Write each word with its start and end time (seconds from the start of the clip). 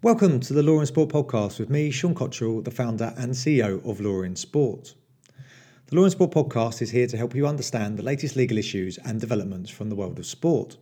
Welcome 0.00 0.38
to 0.38 0.52
the 0.52 0.62
Law 0.62 0.78
in 0.78 0.86
Sport 0.86 1.08
podcast 1.08 1.58
with 1.58 1.70
me, 1.70 1.90
Sean 1.90 2.14
Cottrell, 2.14 2.62
the 2.62 2.70
founder 2.70 3.12
and 3.16 3.32
CEO 3.32 3.84
of 3.84 4.00
Law 4.00 4.22
in 4.22 4.36
Sport. 4.36 4.94
The 5.86 5.96
Law 5.96 6.04
in 6.04 6.10
Sport 6.12 6.30
podcast 6.30 6.80
is 6.80 6.92
here 6.92 7.08
to 7.08 7.16
help 7.16 7.34
you 7.34 7.48
understand 7.48 7.96
the 7.96 8.04
latest 8.04 8.36
legal 8.36 8.58
issues 8.58 8.96
and 8.98 9.20
developments 9.20 9.70
from 9.70 9.88
the 9.88 9.96
world 9.96 10.20
of 10.20 10.26
sport. 10.26 10.76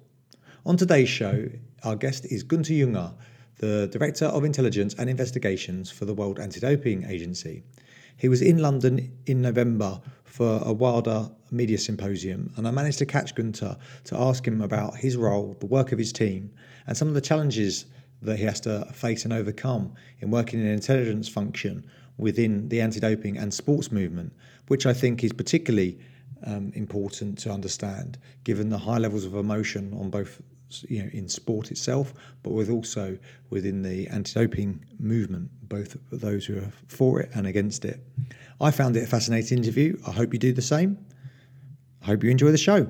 On 0.67 0.77
today's 0.77 1.09
show, 1.09 1.49
our 1.83 1.97
guest 1.97 2.27
is 2.27 2.43
Gunther 2.43 2.75
Younger, 2.75 3.11
the 3.57 3.89
Director 3.91 4.27
of 4.27 4.45
Intelligence 4.45 4.95
and 4.99 5.09
Investigations 5.09 5.91
for 5.91 6.05
the 6.05 6.13
World 6.13 6.39
Anti 6.39 6.61
Doping 6.61 7.05
Agency. 7.05 7.63
He 8.19 8.29
was 8.29 8.43
in 8.43 8.59
London 8.59 9.17
in 9.25 9.41
November 9.41 9.99
for 10.25 10.61
a 10.63 10.75
WADA 10.75 11.33
media 11.51 11.79
symposium, 11.79 12.53
and 12.59 12.69
I 12.69 12.71
managed 12.71 12.99
to 12.99 13.07
catch 13.07 13.35
Gunther 13.35 13.79
to 14.05 14.21
ask 14.21 14.47
him 14.47 14.61
about 14.61 14.99
his 14.99 15.17
role, 15.17 15.57
the 15.59 15.65
work 15.65 15.93
of 15.93 15.99
his 15.99 16.13
team, 16.13 16.51
and 16.87 16.95
some 16.95 17.09
of 17.09 17.15
the 17.15 17.23
challenges 17.23 17.87
that 18.23 18.39
he 18.39 18.45
has 18.45 18.61
to 18.63 18.85
face 18.93 19.25
and 19.25 19.33
overcome 19.33 19.95
in 20.21 20.31
working 20.31 20.61
in 20.61 20.67
an 20.67 20.73
intelligence 20.73 21.29
function 21.29 21.85
within 22.19 22.69
the 22.69 22.81
anti 22.81 23.01
doping 23.01 23.37
and 23.37 23.53
sports 23.53 23.93
movement, 23.93 24.33
which 24.69 24.87
I 24.87 24.93
think 24.93 25.23
is 25.23 25.33
particularly 25.33 25.99
um, 26.45 26.73
important 26.75 27.39
to 27.39 27.51
understand 27.51 28.19
given 28.45 28.69
the 28.69 28.79
high 28.79 28.99
levels 28.99 29.25
of 29.25 29.35
emotion 29.35 29.93
on 29.99 30.11
both 30.11 30.41
you 30.89 31.03
know 31.03 31.09
in 31.13 31.29
sport 31.29 31.71
itself 31.71 32.13
but 32.43 32.51
with 32.51 32.69
also 32.69 33.17
within 33.51 33.83
the 33.83 34.09
anti-doping 34.09 34.85
movement 34.99 35.49
both 35.63 35.97
those 36.11 36.45
who 36.45 36.59
are 36.59 36.73
for 36.89 37.21
it 37.21 37.31
and 37.35 37.47
against 37.47 37.85
it. 37.85 38.01
I 38.61 38.71
found 38.71 38.97
it 38.97 39.05
a 39.05 39.07
fascinating 39.07 39.59
interview. 39.59 39.99
I 40.07 40.13
hope 40.13 40.33
you 40.33 40.39
do 40.39 40.53
the 40.53 40.63
same. 40.63 40.99
I 42.03 42.07
hope 42.07 42.25
you 42.25 42.31
enjoy 42.31 42.51
the 42.51 42.59
show 42.59 42.89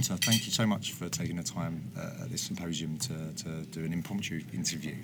Gunther, 0.00 0.16
thank 0.24 0.46
you 0.46 0.50
so 0.50 0.66
much 0.66 0.92
for 0.92 1.10
taking 1.10 1.36
the 1.36 1.42
time 1.42 1.92
uh, 1.94 2.22
at 2.22 2.30
this 2.30 2.40
symposium 2.40 2.96
to, 3.00 3.34
to 3.44 3.66
do 3.66 3.84
an 3.84 3.92
impromptu 3.92 4.40
interview. 4.50 4.96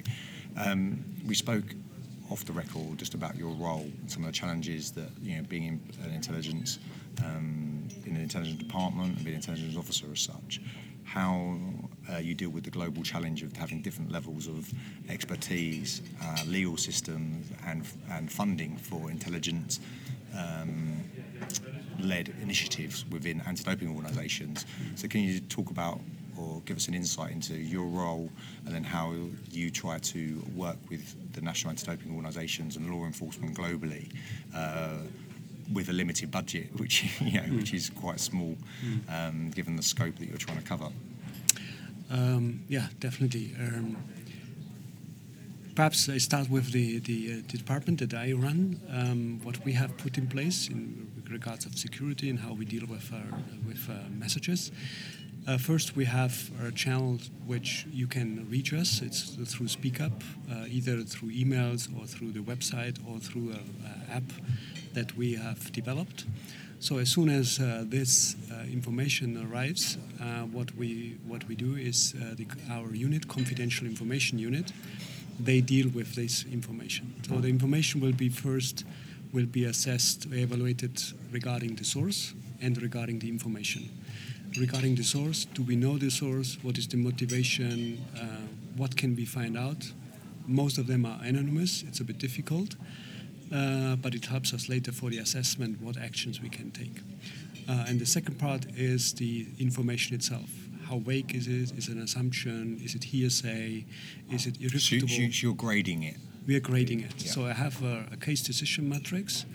Um, 0.57 1.05
we 1.27 1.35
spoke 1.35 1.65
off 2.31 2.47
the 2.47 2.55
record 2.55 2.97
just 2.97 3.13
about 3.13 3.37
your 3.37 3.53
role 3.57 3.91
some 4.07 4.23
of 4.23 4.29
the 4.29 4.33
challenges 4.33 4.93
that 4.93 5.11
you 5.21 5.37
know 5.37 5.43
being 5.43 5.65
in 5.65 5.81
an 6.03 6.13
intelligence 6.13 6.79
um, 7.23 7.87
in 8.07 8.17
an 8.17 8.23
intelligence 8.23 8.59
department 8.59 9.17
and 9.17 9.19
being 9.19 9.35
an 9.37 9.43
intelligence 9.43 9.77
officer 9.77 10.07
as 10.11 10.21
such. 10.21 10.63
How 11.05 11.59
uh, 12.11 12.17
you 12.17 12.35
deal 12.35 12.49
with 12.49 12.65
the 12.65 12.71
global 12.71 13.03
challenge 13.03 13.43
of 13.43 13.55
having 13.55 13.83
different 13.83 14.11
levels 14.11 14.47
of 14.47 14.73
expertise, 15.11 16.01
uh, 16.25 16.43
legal 16.47 16.79
systems, 16.79 17.53
and 17.67 17.87
and 18.13 18.33
funding 18.33 18.79
for 18.79 19.11
intelligence. 19.11 19.79
Um, 20.35 21.05
led 22.01 22.33
initiatives 22.43 23.05
within 23.11 23.41
anti-doping 23.47 23.89
organisations. 23.89 24.67
So 24.95 25.09
can 25.09 25.23
you 25.23 25.41
talk 25.41 25.71
about 25.71 26.01
or 26.39 26.61
give 26.67 26.77
us 26.77 26.89
an 26.89 26.95
insight 26.95 27.33
into 27.33 27.55
your 27.55 27.87
role 27.87 28.31
and 28.67 28.75
then 28.75 28.85
how 28.85 29.15
you 29.51 29.71
try 29.71 29.99
to 29.99 30.43
work 30.55 30.77
with 30.91 31.15
the 31.33 31.41
national 31.41 31.71
anti-doping 31.71 32.15
organisations 32.15 32.77
and 32.77 32.91
law 32.91 33.05
enforcement 33.05 33.57
globally 33.57 34.11
uh, 34.55 34.99
with 35.73 35.89
a 35.89 35.93
limited 35.93 36.31
budget, 36.31 36.69
which 36.79 37.05
you 37.21 37.41
know, 37.41 37.47
mm. 37.47 37.57
which 37.57 37.75
is 37.75 37.91
quite 37.91 38.21
small, 38.21 38.57
um, 39.09 39.51
given 39.51 39.77
the 39.77 39.83
scope 39.83 40.17
that 40.17 40.29
you're 40.29 40.39
trying 40.39 40.59
to 40.59 40.65
cover. 40.65 40.89
Um, 42.11 42.63
yeah, 42.69 42.87
definitely. 43.01 43.55
Um, 43.59 43.97
perhaps 45.75 46.09
I 46.09 46.19
start 46.19 46.49
with 46.49 46.73
the, 46.73 47.01
the, 47.01 47.33
uh, 47.33 47.37
the, 47.51 47.59
department 47.59 47.99
that 47.99 48.15
I 48.15 48.33
run, 48.33 48.81
um, 48.91 49.41
what 49.43 49.65
we 49.65 49.73
have 49.73 49.97
put 49.97 50.17
in 50.17 50.29
place 50.29 50.69
in 50.69 51.11
regards 51.31 51.67
of 51.67 51.77
security 51.77 52.31
and 52.31 52.39
how 52.39 52.53
we 52.53 52.65
deal 52.65 52.87
with 52.87 53.13
with 53.67 53.89
uh, 53.89 53.95
messages. 54.11 54.71
Uh, 55.47 55.57
first, 55.57 55.95
we 55.95 56.05
have 56.05 56.51
a 56.67 56.73
channel 56.73 57.19
which 57.47 57.87
you 57.93 58.09
can 58.09 58.49
reach 58.51 58.73
us. 58.73 59.01
It's 59.01 59.37
through 59.55 59.69
SpeakUp, 59.69 60.11
uh, 60.51 60.65
either 60.69 61.03
through 61.03 61.31
emails 61.31 61.89
or 61.97 62.05
through 62.05 62.33
the 62.33 62.41
website 62.41 62.99
or 63.09 63.21
through 63.21 63.51
an 63.51 64.07
app 64.11 64.25
that 64.95 65.17
we 65.17 65.35
have 65.35 65.71
developed. 65.71 66.25
So 66.81 66.99
as 66.99 67.11
soon 67.11 67.29
as 67.29 67.61
uh, 67.61 67.85
this 67.87 68.35
uh, 68.51 68.65
information 68.73 69.37
arrives, 69.47 69.99
uh, 70.21 70.43
what 70.53 70.75
we 70.75 71.17
what 71.29 71.47
we 71.49 71.55
do 71.55 71.77
is 71.77 72.13
the, 72.13 72.47
our 72.71 72.93
unit, 72.93 73.29
confidential 73.29 73.87
information 73.87 74.41
unit, 74.41 74.73
they 75.39 75.61
deal 75.61 75.89
with 75.91 76.15
this 76.17 76.45
information. 76.53 77.15
So 77.29 77.41
the 77.41 77.49
information 77.49 78.01
will 78.01 78.17
be 78.17 78.31
first 78.31 78.85
will 79.37 79.47
be 79.47 79.65
assessed, 79.65 80.27
evaluated 80.33 80.97
regarding 81.31 81.77
the 81.77 81.85
source 81.85 82.33
and 82.63 82.81
regarding 82.81 83.19
the 83.19 83.29
information 83.29 83.83
regarding 84.59 84.95
the 84.95 85.03
source. 85.03 85.45
Do 85.45 85.63
we 85.63 85.77
know 85.77 85.99
the 85.99 86.11
source? 86.11 86.57
What 86.63 86.79
is 86.79 86.89
the 86.89 86.97
motivation? 86.97 88.03
Uh, 88.17 88.47
what 88.77 88.97
can 88.97 89.15
we 89.15 89.27
find 89.27 89.57
out? 89.57 89.93
Most 90.47 90.79
of 90.79 90.87
them 90.87 91.05
are 91.05 91.19
anonymous. 91.23 91.85
It's 91.89 92.01
a 92.01 92.05
bit 92.05 92.19
difficult, 92.19 92.77
uh, 93.53 93.97
but 93.97 94.15
it 94.15 94.25
helps 94.27 94.55
us 94.55 94.69
later 94.69 94.93
for 94.93 95.11
the 95.11 95.19
assessment 95.19 95.81
what 95.83 95.97
actions 95.99 96.41
we 96.41 96.49
can 96.49 96.71
take. 96.71 97.03
Uh, 97.69 97.85
and 97.89 98.01
the 98.01 98.07
second 98.07 98.39
part 98.39 98.65
is 98.77 99.13
the 99.15 99.47
information 99.59 100.15
itself. 100.15 100.51
How 100.89 100.99
vague 100.99 101.35
is 101.35 101.49
it? 101.49 101.77
Is 101.77 101.89
it 101.89 101.97
an 101.97 102.03
assumption? 102.03 102.81
Is 102.83 102.95
it 102.95 103.05
hearsay? 103.05 103.85
Is 104.31 104.47
it 104.47 104.61
irrefutable? 104.61 105.09
So, 105.09 105.31
so 105.31 105.47
you're 105.47 105.55
grading 105.55 106.05
it. 106.05 106.17
We 106.47 106.57
are 106.57 106.61
grading 106.61 107.01
it. 107.01 107.25
Yeah. 107.25 107.33
So 107.33 107.47
I 107.47 107.53
have 107.53 107.83
a, 107.83 108.07
a 108.13 108.17
case 108.17 108.43
decision 108.43 108.89
matrix. 108.89 109.47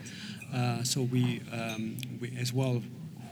Uh, 0.54 0.82
so 0.82 1.02
we, 1.02 1.40
um, 1.52 1.96
we 2.20 2.36
as 2.38 2.52
well 2.52 2.82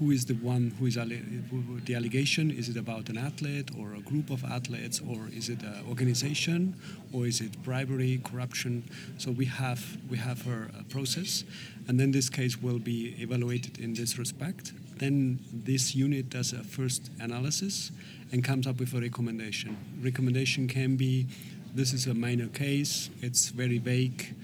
who 0.01 0.11
is 0.11 0.25
the 0.25 0.35
one 0.35 0.73
who 0.79 0.87
is 0.87 0.95
the 0.95 1.95
allegation? 1.95 2.51
Is 2.51 2.71
it 2.71 2.79
about 2.79 3.11
an 3.11 3.19
athlete 3.19 3.71
or 3.79 3.93
a 3.95 4.01
group 4.01 4.31
of 4.31 4.43
athletes, 4.45 4.99
or 5.07 5.29
is 5.31 5.51
it 5.51 5.63
an 5.63 5.85
organization, 5.87 6.75
or 7.13 7.27
is 7.27 7.43
it 7.43 7.63
bribery, 7.63 8.19
corruption? 8.25 8.83
So 9.19 9.31
we 9.31 9.45
have 9.45 9.99
we 10.09 10.17
have 10.17 10.49
our 10.49 10.71
process, 10.89 11.45
and 11.87 12.01
then 12.01 12.13
this 12.13 12.31
case 12.31 12.57
will 12.63 12.79
be 12.79 13.15
evaluated 13.19 13.79
in 13.79 13.93
this 13.93 14.19
respect. 14.19 14.73
Then 14.97 15.39
this 15.53 15.95
unit 15.95 16.31
does 16.31 16.55
a 16.55 16.65
first 16.65 17.11
analysis 17.21 17.93
and 18.33 18.43
comes 18.43 18.67
up 18.67 18.81
with 18.81 18.95
a 18.95 19.01
recommendation. 19.01 19.77
Recommendation 20.03 20.67
can 20.67 20.97
be 20.97 21.27
this 21.75 21.93
is 21.93 22.07
a 22.07 22.15
minor 22.15 22.49
case, 22.49 23.11
it's 23.23 23.49
very 23.49 23.79
vague 23.79 24.35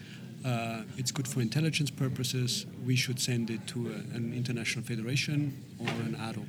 uh, 0.46 0.82
it's 0.96 1.10
good 1.10 1.26
for 1.26 1.40
intelligence 1.40 1.90
purposes, 1.90 2.66
we 2.84 2.94
should 2.94 3.18
send 3.18 3.50
it 3.50 3.66
to 3.66 3.88
a, 3.88 4.16
an 4.16 4.32
international 4.32 4.84
federation 4.84 5.60
or 5.80 5.88
an 5.88 6.16
ADO. 6.20 6.46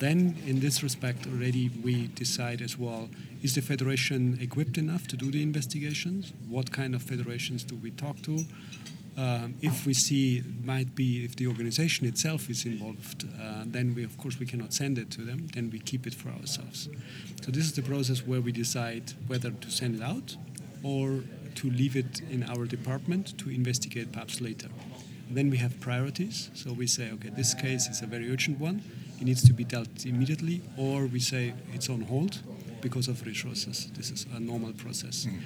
Then, 0.00 0.36
in 0.46 0.58
this 0.58 0.82
respect, 0.82 1.26
already 1.28 1.70
we 1.84 2.08
decide 2.08 2.60
as 2.60 2.76
well 2.76 3.08
is 3.42 3.54
the 3.54 3.60
federation 3.60 4.36
equipped 4.40 4.78
enough 4.78 5.06
to 5.06 5.16
do 5.16 5.30
the 5.30 5.42
investigations? 5.42 6.32
What 6.48 6.72
kind 6.72 6.94
of 6.94 7.02
federations 7.02 7.62
do 7.62 7.76
we 7.76 7.92
talk 7.92 8.20
to? 8.22 8.44
Um, 9.16 9.54
if 9.62 9.86
we 9.86 9.94
see 9.94 10.42
might 10.64 10.94
be 10.96 11.24
if 11.24 11.36
the 11.36 11.46
organization 11.46 12.06
itself 12.06 12.50
is 12.50 12.64
involved, 12.64 13.24
uh, 13.40 13.62
then 13.64 13.94
we 13.94 14.02
of 14.02 14.18
course 14.18 14.40
we 14.40 14.46
cannot 14.46 14.72
send 14.72 14.98
it 14.98 15.10
to 15.12 15.22
them. 15.22 15.48
Then 15.54 15.70
we 15.70 15.78
keep 15.78 16.06
it 16.06 16.14
for 16.14 16.30
ourselves. 16.30 16.88
So 17.42 17.50
this 17.52 17.64
is 17.64 17.72
the 17.72 17.82
process 17.82 18.26
where 18.26 18.40
we 18.40 18.50
decide 18.50 19.12
whether 19.28 19.50
to 19.50 19.70
send 19.70 19.96
it 19.96 20.02
out 20.02 20.36
or 20.82 21.22
to 21.54 21.70
leave 21.70 21.96
it 21.96 22.20
in 22.30 22.42
our 22.44 22.66
department 22.66 23.38
to 23.38 23.50
investigate 23.50 24.10
perhaps 24.12 24.40
later. 24.40 24.68
Then 25.30 25.50
we 25.50 25.56
have 25.58 25.78
priorities. 25.80 26.50
So 26.54 26.72
we 26.72 26.86
say, 26.86 27.10
okay, 27.12 27.30
this 27.30 27.54
case 27.54 27.88
is 27.88 28.02
a 28.02 28.06
very 28.06 28.30
urgent 28.30 28.58
one. 28.58 28.82
It 29.20 29.24
needs 29.24 29.44
to 29.44 29.52
be 29.52 29.64
dealt 29.64 30.04
immediately, 30.04 30.60
or 30.76 31.06
we 31.06 31.20
say 31.20 31.54
it's 31.72 31.88
on 31.88 32.02
hold 32.02 32.40
because 32.80 33.08
of 33.08 33.24
resources. 33.24 33.90
This 33.96 34.10
is 34.10 34.26
a 34.34 34.40
normal 34.40 34.72
process. 34.72 35.26
Mm. 35.26 35.40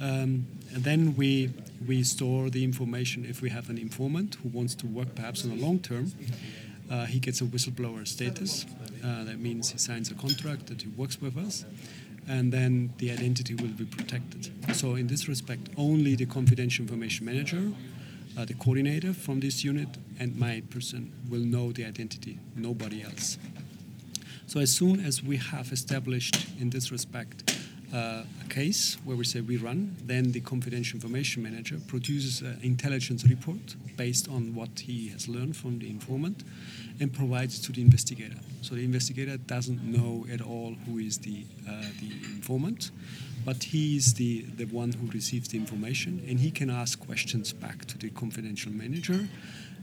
Um, 0.00 0.46
and 0.72 0.84
then 0.84 1.14
we 1.16 1.50
we 1.86 2.02
store 2.02 2.50
the 2.50 2.64
information. 2.64 3.26
If 3.28 3.42
we 3.42 3.50
have 3.50 3.68
an 3.68 3.78
informant 3.78 4.36
who 4.42 4.48
wants 4.48 4.74
to 4.76 4.86
work 4.86 5.14
perhaps 5.14 5.44
on 5.44 5.50
a 5.52 5.56
long 5.56 5.78
term, 5.78 6.12
uh, 6.90 7.04
he 7.06 7.18
gets 7.18 7.40
a 7.40 7.44
whistleblower 7.44 8.06
status. 8.06 8.66
Uh, 9.04 9.24
that 9.24 9.38
means 9.38 9.70
he 9.70 9.78
signs 9.78 10.10
a 10.10 10.14
contract 10.14 10.66
that 10.68 10.82
he 10.82 10.88
works 10.88 11.20
with 11.20 11.36
us 11.36 11.64
and 12.28 12.52
then 12.52 12.92
the 12.98 13.10
identity 13.10 13.54
will 13.54 13.68
be 13.68 13.84
protected. 13.84 14.50
So, 14.74 14.94
in 14.94 15.06
this 15.06 15.28
respect, 15.28 15.68
only 15.76 16.14
the 16.14 16.26
confidential 16.26 16.82
information 16.82 17.26
manager, 17.26 17.72
uh, 18.36 18.44
the 18.44 18.54
coordinator 18.54 19.12
from 19.12 19.40
this 19.40 19.64
unit, 19.64 19.88
and 20.18 20.36
my 20.36 20.62
person 20.70 21.12
will 21.28 21.40
know 21.40 21.72
the 21.72 21.84
identity, 21.84 22.38
nobody 22.56 23.02
else. 23.02 23.38
So, 24.46 24.60
as 24.60 24.72
soon 24.72 25.04
as 25.04 25.22
we 25.22 25.36
have 25.36 25.72
established 25.72 26.46
in 26.58 26.70
this 26.70 26.90
respect 26.90 27.53
uh, 27.94 28.24
a 28.44 28.48
case 28.48 28.96
where 29.04 29.16
we 29.16 29.24
say 29.24 29.40
we 29.40 29.56
run, 29.56 29.94
then 30.04 30.32
the 30.32 30.40
confidential 30.40 30.96
information 30.96 31.42
manager 31.42 31.78
produces 31.86 32.40
an 32.40 32.58
intelligence 32.62 33.24
report 33.24 33.76
based 33.96 34.28
on 34.28 34.54
what 34.54 34.80
he 34.80 35.08
has 35.10 35.28
learned 35.28 35.56
from 35.56 35.78
the 35.78 35.88
informant 35.88 36.42
and 36.98 37.12
provides 37.12 37.60
to 37.60 37.70
the 37.70 37.80
investigator. 37.80 38.36
So 38.62 38.74
the 38.74 38.84
investigator 38.84 39.36
doesn't 39.36 39.84
know 39.84 40.26
at 40.32 40.40
all 40.40 40.74
who 40.86 40.98
is 40.98 41.18
the, 41.18 41.44
uh, 41.68 41.82
the 42.00 42.10
informant, 42.34 42.90
but 43.44 43.62
he 43.62 43.96
is 43.96 44.14
the, 44.14 44.42
the 44.56 44.64
one 44.64 44.92
who 44.92 45.08
receives 45.12 45.48
the 45.48 45.58
information 45.58 46.20
and 46.28 46.40
he 46.40 46.50
can 46.50 46.70
ask 46.70 46.98
questions 46.98 47.52
back 47.52 47.84
to 47.86 47.98
the 47.98 48.10
confidential 48.10 48.72
manager 48.72 49.28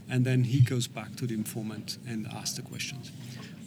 and 0.09 0.25
then 0.25 0.43
he 0.43 0.59
goes 0.59 0.87
back 0.87 1.15
to 1.15 1.25
the 1.25 1.33
informant 1.33 1.97
and 2.05 2.27
asks 2.27 2.57
the 2.57 2.61
questions. 2.61 3.11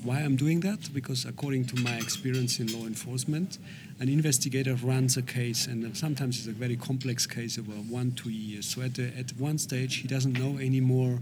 Why 0.05 0.19
I'm 0.19 0.37
doing 0.37 0.61
that? 0.61 0.93
Because 0.93 1.25
according 1.25 1.65
to 1.69 1.81
my 1.81 1.97
experience 1.97 2.61
in 2.61 2.67
law 2.79 2.87
enforcement, 2.87 3.57
an 4.01 4.11
investigator 4.11 4.75
runs 4.75 5.17
a 5.17 5.23
case, 5.23 5.67
and 5.67 5.97
sometimes 5.97 6.37
it's 6.39 6.47
a 6.47 6.53
very 6.53 6.77
complex 6.77 7.27
case 7.27 7.59
over 7.59 7.73
one, 7.73 8.13
two 8.13 8.29
years. 8.29 8.67
So 8.67 8.83
at, 8.83 8.97
the, 8.97 9.07
at 9.19 9.31
one 9.39 9.57
stage, 9.57 9.97
he 9.97 10.07
doesn't 10.07 10.35
know 10.35 10.59
anymore 10.59 11.21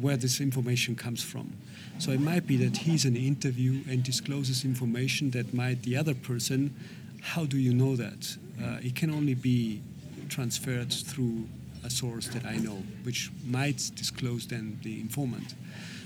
where 0.00 0.16
this 0.16 0.40
information 0.40 0.96
comes 0.96 1.22
from. 1.22 1.52
So 1.98 2.12
it 2.12 2.20
might 2.20 2.46
be 2.46 2.56
that 2.64 2.78
he's 2.78 3.04
in 3.04 3.14
an 3.14 3.22
interview 3.22 3.82
and 3.90 4.02
discloses 4.02 4.64
information 4.64 5.30
that 5.32 5.52
might 5.52 5.82
the 5.82 5.98
other 5.98 6.14
person. 6.14 6.74
How 7.20 7.44
do 7.44 7.58
you 7.58 7.74
know 7.74 7.94
that? 7.94 8.38
Uh, 8.58 8.78
it 8.80 8.94
can 8.94 9.10
only 9.10 9.34
be 9.34 9.82
transferred 10.30 10.90
through 10.90 11.46
a 11.84 11.90
source 11.90 12.28
that 12.28 12.46
I 12.46 12.56
know, 12.56 12.82
which 13.02 13.30
might 13.46 13.90
disclose 13.96 14.46
then 14.46 14.78
the 14.82 14.98
informant. 14.98 15.54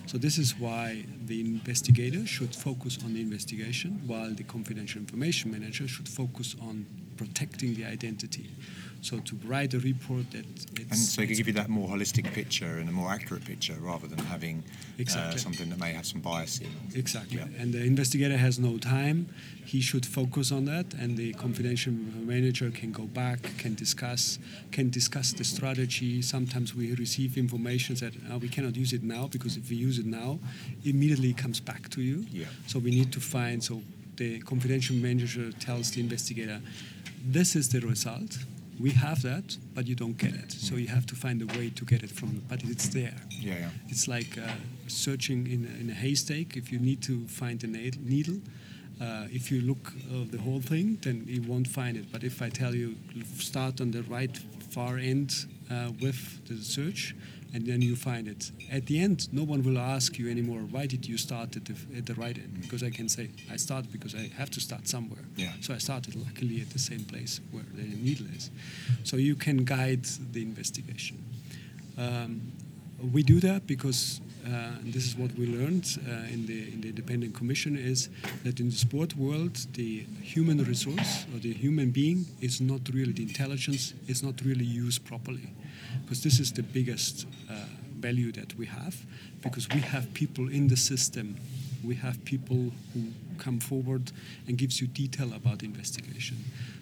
So 0.08 0.16
this 0.16 0.38
is 0.38 0.58
why 0.58 1.04
the 1.26 1.38
investigator 1.42 2.26
should 2.26 2.54
focus 2.54 2.96
on 3.04 3.12
the 3.12 3.20
investigation, 3.20 4.00
while 4.06 4.32
the 4.32 4.42
confidential 4.42 5.00
information 5.00 5.50
manager 5.50 5.86
should 5.86 6.08
focus 6.08 6.56
on 6.62 6.86
protecting 7.18 7.74
the 7.74 7.84
identity. 7.84 8.48
So 9.00 9.18
to 9.18 9.36
write 9.44 9.74
a 9.74 9.78
report 9.78 10.30
that 10.32 10.44
and 10.90 10.96
so 10.96 11.22
it 11.22 11.26
can 11.26 11.36
give 11.36 11.46
you 11.46 11.52
that 11.54 11.68
more 11.68 11.88
holistic 11.88 12.32
picture 12.32 12.78
and 12.78 12.88
a 12.88 12.92
more 12.92 13.10
accurate 13.10 13.44
picture 13.44 13.76
rather 13.80 14.08
than 14.08 14.18
having 14.18 14.56
uh, 14.66 15.02
exactly. 15.02 15.36
uh, 15.36 15.38
something 15.38 15.68
that 15.70 15.78
may 15.78 15.92
have 15.92 16.04
some 16.04 16.20
bias 16.20 16.58
in. 16.58 16.70
Exactly. 16.94 17.38
Yeah. 17.38 17.60
And 17.60 17.72
the 17.72 17.84
investigator 17.84 18.36
has 18.36 18.58
no 18.58 18.76
time. 18.78 19.28
He 19.64 19.80
should 19.80 20.06
focus 20.06 20.50
on 20.50 20.64
that, 20.64 20.94
and 20.94 21.16
the 21.16 21.34
confidential 21.34 21.92
manager 21.92 22.70
can 22.70 22.90
go 22.90 23.04
back, 23.04 23.40
can 23.58 23.74
discuss, 23.74 24.38
can 24.72 24.88
discuss 24.90 25.32
the 25.32 25.44
strategy. 25.44 26.22
Sometimes 26.22 26.74
we 26.74 26.94
receive 26.94 27.36
information 27.36 27.94
that 27.96 28.14
uh, 28.32 28.38
we 28.38 28.48
cannot 28.48 28.74
use 28.76 28.92
it 28.92 29.02
now 29.02 29.28
because 29.28 29.56
if 29.56 29.68
we 29.70 29.76
use 29.76 29.98
it 29.98 30.06
now, 30.06 30.38
immediately 30.84 31.34
comes 31.34 31.60
back 31.60 31.88
to 31.90 32.00
you. 32.00 32.26
Yeah. 32.32 32.46
So 32.66 32.78
we 32.78 32.90
need 32.90 33.12
to 33.12 33.20
find 33.20 33.62
so 33.62 33.82
the 34.18 34.40
confidential 34.40 34.96
manager 34.96 35.52
tells 35.52 35.92
the 35.92 36.00
investigator, 36.00 36.60
this 37.24 37.56
is 37.56 37.68
the 37.68 37.80
result 37.80 38.38
we 38.80 38.90
have 38.90 39.22
that, 39.22 39.56
but 39.74 39.86
you 39.86 39.94
don't 39.94 40.16
get 40.16 40.34
it. 40.34 40.52
So 40.52 40.76
you 40.76 40.86
have 40.88 41.06
to 41.06 41.16
find 41.16 41.42
a 41.42 41.46
way 41.58 41.70
to 41.70 41.84
get 41.84 42.02
it 42.02 42.10
from, 42.10 42.42
but 42.48 42.62
it's 42.62 42.88
there. 42.88 43.14
Yeah, 43.30 43.58
yeah. 43.58 43.70
It's 43.88 44.06
like 44.06 44.38
uh, 44.38 44.50
searching 44.86 45.46
in, 45.46 45.64
in 45.80 45.90
a 45.90 45.94
haystack. 45.94 46.56
If 46.56 46.70
you 46.70 46.78
need 46.78 47.02
to 47.02 47.26
find 47.26 47.62
a 47.64 47.66
needle, 47.66 48.40
uh, 49.00 49.26
if 49.30 49.50
you 49.50 49.62
look 49.62 49.92
uh, 50.10 50.24
the 50.30 50.38
whole 50.38 50.60
thing, 50.60 50.98
then 51.02 51.24
you 51.26 51.42
won't 51.42 51.66
find 51.66 51.96
it. 51.96 52.10
But 52.12 52.22
if 52.22 52.40
I 52.40 52.50
tell 52.50 52.74
you 52.74 52.94
start 53.38 53.80
on 53.80 53.90
the 53.90 54.02
right 54.04 54.36
far 54.70 54.98
end 54.98 55.46
uh, 55.70 55.90
with 56.00 56.46
the 56.46 56.56
search, 56.62 57.14
and 57.54 57.66
then 57.66 57.80
you 57.80 57.96
find 57.96 58.28
it. 58.28 58.50
At 58.70 58.86
the 58.86 59.00
end, 59.00 59.32
no 59.32 59.42
one 59.42 59.62
will 59.62 59.78
ask 59.78 60.18
you 60.18 60.30
anymore, 60.30 60.60
why 60.70 60.86
did 60.86 61.08
you 61.08 61.16
start 61.16 61.56
at 61.56 61.64
the, 61.64 61.74
at 61.96 62.06
the 62.06 62.14
right 62.14 62.36
end? 62.36 62.60
Because 62.60 62.82
I 62.82 62.90
can 62.90 63.08
say, 63.08 63.30
I 63.50 63.56
started 63.56 63.90
because 63.90 64.14
I 64.14 64.30
have 64.36 64.50
to 64.50 64.60
start 64.60 64.86
somewhere. 64.86 65.24
Yeah. 65.36 65.52
So 65.60 65.74
I 65.74 65.78
started 65.78 66.14
luckily 66.14 66.60
at 66.60 66.70
the 66.70 66.78
same 66.78 67.04
place 67.04 67.40
where 67.50 67.64
the 67.74 67.82
needle 67.82 68.26
is. 68.36 68.50
So 69.04 69.16
you 69.16 69.34
can 69.34 69.64
guide 69.64 70.04
the 70.32 70.42
investigation. 70.42 71.24
Um, 71.96 72.52
we 73.12 73.22
do 73.22 73.40
that 73.40 73.66
because 73.66 74.20
and 74.44 74.92
this 74.92 75.06
is 75.06 75.16
what 75.16 75.32
we 75.36 75.46
learned 75.46 75.98
uh, 76.08 76.32
in, 76.32 76.46
the, 76.46 76.72
in 76.72 76.80
the 76.80 76.88
independent 76.88 77.34
commission 77.34 77.76
is 77.76 78.08
that 78.44 78.60
in 78.60 78.70
the 78.70 78.76
sport 78.76 79.16
world 79.16 79.56
the 79.74 80.04
human 80.22 80.62
resource 80.64 81.26
or 81.34 81.38
the 81.40 81.52
human 81.52 81.90
being 81.90 82.26
is 82.40 82.60
not 82.60 82.80
really 82.92 83.12
the 83.12 83.22
intelligence 83.22 83.94
is 84.06 84.22
not 84.22 84.40
really 84.44 84.64
used 84.64 85.04
properly. 85.04 85.50
Because 86.02 86.22
this 86.22 86.40
is 86.40 86.52
the 86.52 86.62
biggest 86.62 87.26
uh, 87.50 87.54
value 87.98 88.32
that 88.32 88.56
we 88.56 88.66
have 88.66 88.96
because 89.42 89.68
we 89.70 89.80
have 89.80 90.12
people 90.14 90.48
in 90.48 90.68
the 90.68 90.76
system 90.76 91.36
we 91.84 91.94
have 91.94 92.24
people 92.24 92.70
who 92.94 93.02
come 93.38 93.60
forward 93.60 94.10
and 94.46 94.58
gives 94.58 94.80
you 94.80 94.86
detail 94.86 95.32
about 95.34 95.60
the 95.60 95.66
investigation 95.66 96.36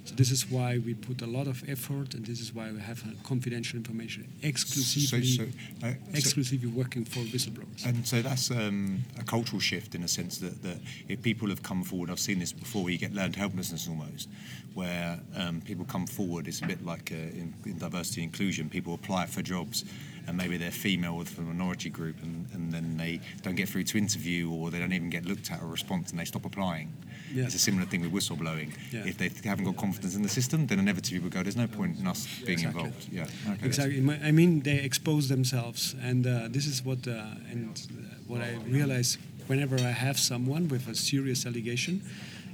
so 0.05 0.15
this 0.15 0.31
is 0.31 0.51
why 0.51 0.79
we 0.79 0.95
put 0.95 1.21
a 1.23 1.27
lot 1.27 1.47
of 1.47 1.63
effort 1.69 2.15
and 2.15 2.25
this 2.25 2.41
is 2.41 2.55
why 2.55 2.71
we 2.71 2.81
have 2.81 3.03
confidential 3.25 3.77
information 3.77 4.27
exclusively 4.43 5.27
so, 5.27 5.45
so, 5.81 5.87
uh, 5.87 5.93
exclusively 6.15 6.71
so, 6.71 6.77
working 6.77 7.05
for 7.05 7.21
whistleblowers 7.21 7.85
and 7.85 8.07
so 8.07 8.23
that's 8.23 8.51
um, 8.51 9.03
a 9.19 9.25
cultural 9.25 9.61
shift 9.61 9.95
in 9.95 10.03
a 10.03 10.09
sense 10.09 10.39
that, 10.39 10.63
that 10.63 10.79
if 11.09 11.21
people 11.23 11.49
have 11.49 11.63
come 11.63 11.83
forward 11.83 12.11
I've 12.11 12.21
seen 12.21 12.39
this 12.39 12.53
before 12.53 12.85
where 12.85 12.93
you 12.93 12.99
get 12.99 13.13
learned 13.13 13.37
helplessness 13.37 13.89
almost 13.89 14.29
where 14.77 15.19
um, 15.35 15.63
people 15.63 15.87
come 15.87 16.07
forward. 16.07 16.47
It's 16.47 16.61
a 16.61 16.67
bit 16.67 16.85
like 16.85 17.11
uh, 17.11 17.15
in, 17.15 17.55
in, 17.65 17.79
diversity 17.79 18.23
and 18.23 18.31
inclusion. 18.31 18.69
People 18.69 18.93
apply 18.93 19.25
for 19.25 19.41
jobs, 19.41 19.87
and 20.27 20.37
maybe 20.37 20.57
they're 20.57 20.71
female 20.71 21.17
with 21.17 21.39
a 21.39 21.41
minority 21.41 21.91
group, 21.91 22.17
and, 22.23 22.47
and, 22.53 22.73
then 22.73 22.97
they 22.97 23.21
don't 23.43 23.55
get 23.55 23.69
through 23.69 23.85
to 23.85 23.99
interview, 23.99 24.51
or 24.51 24.71
they 24.71 24.79
don't 24.79 24.93
even 24.93 25.11
get 25.11 25.25
looked 25.25 25.51
at 25.51 25.63
or 25.63 25.67
response, 25.67 26.11
and 26.11 26.19
they 26.19 26.25
stop 26.25 26.45
applying. 26.45 26.93
Yeah. 27.33 27.45
It's 27.45 27.55
a 27.55 27.59
similar 27.59 27.87
thing 27.87 28.03
with 28.03 28.13
whistleblowing. 28.13 28.73
Yeah. 28.93 29.05
If 29.07 29.19
they 29.19 29.31
haven't 29.49 29.65
got 29.65 29.77
confidence 29.77 30.15
in 30.15 30.23
the 30.23 30.29
system, 30.29 30.67
then 30.67 30.79
inevitably 30.79 31.19
people 31.19 31.31
go, 31.31 31.43
"There's 31.43 31.57
no 31.57 31.67
point 31.67 31.99
in 31.99 32.07
us 32.07 32.27
being 32.45 32.59
exactly. 32.59 32.85
involved." 32.85 33.09
Yeah, 33.13 33.53
okay, 33.53 33.67
exactly. 33.67 34.19
I 34.23 34.33
mean, 34.33 34.61
they 34.61 34.79
expose 34.79 35.29
themselves, 35.29 35.95
and 36.03 36.27
uh, 36.27 36.49
this 36.51 36.67
is 36.67 36.85
what 36.85 37.07
uh, 37.07 37.51
and 37.51 37.81
what 38.27 38.41
I 38.41 38.59
realize 38.69 39.19
whenever 39.47 39.77
I 39.77 39.93
have 39.93 40.19
someone 40.19 40.69
with 40.69 40.89
a 40.89 40.95
serious 40.95 41.47
allegation 41.47 42.03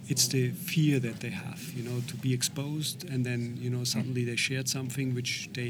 it's 0.09 0.27
the 0.29 0.51
fear 0.51 0.99
that 0.99 1.21
they 1.21 1.31
have, 1.31 1.73
you 1.75 1.85
know, 1.85 2.03
to 2.09 2.17
be 2.17 2.35
exposed, 2.35 3.09
and 3.09 3.25
then 3.25 3.57
you 3.61 3.71
know 3.71 3.85
suddenly 3.85 4.25
they 4.25 4.37
shared 4.37 4.69
something 4.69 5.15
which 5.15 5.49
they 5.55 5.69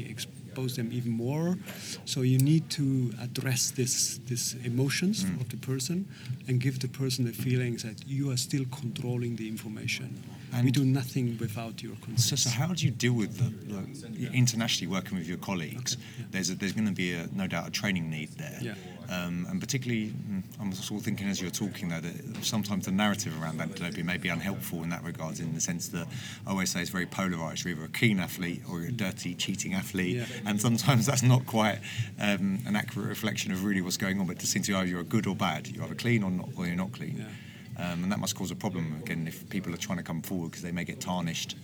expose 0.53 0.75
them 0.75 0.91
even 0.91 1.11
more. 1.11 1.57
So 2.05 2.21
you 2.21 2.37
need 2.37 2.69
to 2.71 3.11
address 3.21 3.71
this 3.71 4.19
this 4.29 4.55
emotions 4.63 5.23
mm. 5.23 5.41
of 5.41 5.49
the 5.49 5.57
person 5.57 6.05
and 6.47 6.61
give 6.61 6.79
the 6.79 6.87
person 6.87 7.25
the 7.25 7.33
feelings 7.33 7.83
that 7.83 8.07
you 8.07 8.31
are 8.31 8.37
still 8.37 8.65
controlling 8.79 9.35
the 9.35 9.47
information. 9.47 10.09
And 10.53 10.65
we 10.65 10.71
do 10.71 10.85
nothing 10.85 11.37
without 11.39 11.81
your 11.81 11.95
consent. 11.95 12.19
So, 12.19 12.35
so 12.35 12.49
how 12.49 12.73
do 12.73 12.85
you 12.85 12.91
deal 12.91 13.13
with 13.13 13.37
the, 13.39 13.49
like, 13.73 14.33
internationally 14.33 14.91
working 14.95 15.17
with 15.17 15.27
your 15.27 15.39
colleagues? 15.39 15.95
Okay, 15.95 16.03
yeah. 16.19 16.25
There's 16.31 16.49
a, 16.51 16.55
there's 16.55 16.73
going 16.73 16.87
to 16.87 16.93
be 16.93 17.13
a, 17.13 17.27
no 17.33 17.47
doubt 17.47 17.67
a 17.67 17.71
training 17.71 18.07
need 18.11 18.29
there. 18.37 18.59
Yeah. 18.61 18.75
Um, 19.09 19.45
and 19.49 19.59
particularly, 19.59 20.07
mm, 20.07 20.43
I'm 20.59 20.71
sort 20.73 21.01
of 21.01 21.05
thinking 21.05 21.27
as 21.27 21.41
you're 21.41 21.51
talking 21.51 21.89
though 21.89 21.99
that 21.99 22.45
sometimes 22.45 22.85
the 22.85 22.91
narrative 22.91 23.39
around 23.41 23.61
antilope 23.61 23.97
may 23.97 24.17
be 24.17 24.29
unhelpful 24.29 24.83
in 24.83 24.89
that 24.89 25.03
regard, 25.03 25.39
in 25.39 25.53
the 25.53 25.61
sense 25.61 25.89
that 25.89 26.07
I 26.47 26.51
always 26.51 26.71
say 26.71 26.81
it's 26.81 26.89
very 26.89 27.05
polarised. 27.05 27.65
You're 27.65 27.75
either 27.75 27.85
a 27.85 27.89
keen 27.89 28.19
athlete 28.19 28.61
or 28.69 28.79
you're 28.79 28.89
a 28.89 28.91
dirty, 28.91 29.35
cheating 29.35 29.73
athlete, 29.73 30.17
yeah. 30.17 30.25
and 30.45 30.59
sometimes 30.59 31.05
that's 31.07 31.23
not 31.23 31.45
quite 31.45 31.79
um, 32.19 32.59
an 32.65 32.75
accurate 32.75 33.09
reflection 33.09 33.51
of 33.51 33.63
really 33.63 33.81
what's 33.81 33.97
going 33.97 34.19
on. 34.19 34.27
But 34.27 34.39
to 34.39 34.47
seem 34.47 34.63
to 34.63 34.75
either 34.77 34.87
you're 34.87 35.03
good 35.03 35.27
or 35.27 35.35
bad, 35.35 35.67
you're 35.67 35.83
either 35.83 35.95
clean 35.95 36.23
or 36.23 36.31
not, 36.31 36.49
or 36.57 36.65
you're 36.65 36.75
not 36.75 36.91
clean. 36.91 37.17
Yeah. 37.17 37.91
Um, 37.91 38.03
and 38.03 38.11
that 38.11 38.19
must 38.19 38.35
cause 38.35 38.51
a 38.51 38.55
problem 38.55 39.01
again 39.03 39.27
if 39.27 39.49
people 39.49 39.73
are 39.73 39.77
trying 39.77 39.97
to 39.97 40.03
come 40.03 40.21
forward 40.21 40.51
because 40.51 40.61
they 40.63 40.71
may 40.71 40.83
get 40.83 41.01
tarnished 41.01 41.55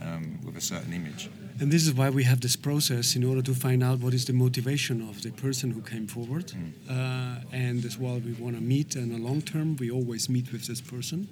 um, 0.00 0.38
with 0.44 0.56
a 0.56 0.60
certain 0.60 0.92
image. 0.92 1.28
And 1.60 1.70
this 1.70 1.86
is 1.86 1.92
why 1.92 2.08
we 2.08 2.24
have 2.24 2.40
this 2.40 2.56
process 2.56 3.14
in 3.14 3.22
order 3.22 3.42
to 3.42 3.54
find 3.54 3.84
out 3.84 3.98
what 3.98 4.14
is 4.14 4.24
the 4.24 4.32
motivation 4.32 5.06
of 5.10 5.22
the 5.22 5.30
person 5.30 5.70
who 5.70 5.82
came 5.82 6.06
forward. 6.06 6.46
Mm. 6.46 6.72
Uh, 6.88 7.40
and 7.52 7.84
as 7.84 7.98
well, 7.98 8.18
we 8.18 8.32
want 8.32 8.56
to 8.56 8.62
meet 8.62 8.96
in 8.96 9.12
the 9.12 9.18
long 9.18 9.42
term. 9.42 9.76
We 9.76 9.90
always 9.90 10.30
meet 10.30 10.52
with 10.52 10.66
this 10.66 10.80
person. 10.80 11.28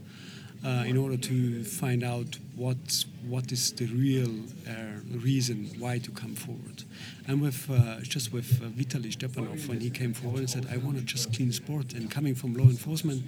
Uh, 0.64 0.82
in 0.88 0.96
order 0.96 1.16
to 1.16 1.62
find 1.62 2.02
out 2.02 2.36
what 2.56 3.04
what 3.28 3.52
is 3.52 3.72
the 3.74 3.86
real 3.86 4.28
uh, 4.68 4.72
reason 5.18 5.70
why 5.78 5.98
to 5.98 6.10
come 6.10 6.34
forward. 6.34 6.82
And 7.28 7.40
with 7.40 7.70
uh, 7.70 8.00
just 8.00 8.32
with 8.32 8.60
uh, 8.60 8.66
Vitaly 8.66 9.12
Stepanov 9.14 9.68
when 9.68 9.78
he 9.78 9.88
came 9.88 10.12
forward 10.12 10.40
and 10.40 10.50
said, 10.50 10.66
"I 10.68 10.78
want 10.78 10.96
to 10.96 11.04
just 11.04 11.32
clean 11.32 11.52
sport," 11.52 11.92
and 11.92 12.10
coming 12.10 12.34
from 12.34 12.54
law 12.54 12.64
enforcement, 12.64 13.22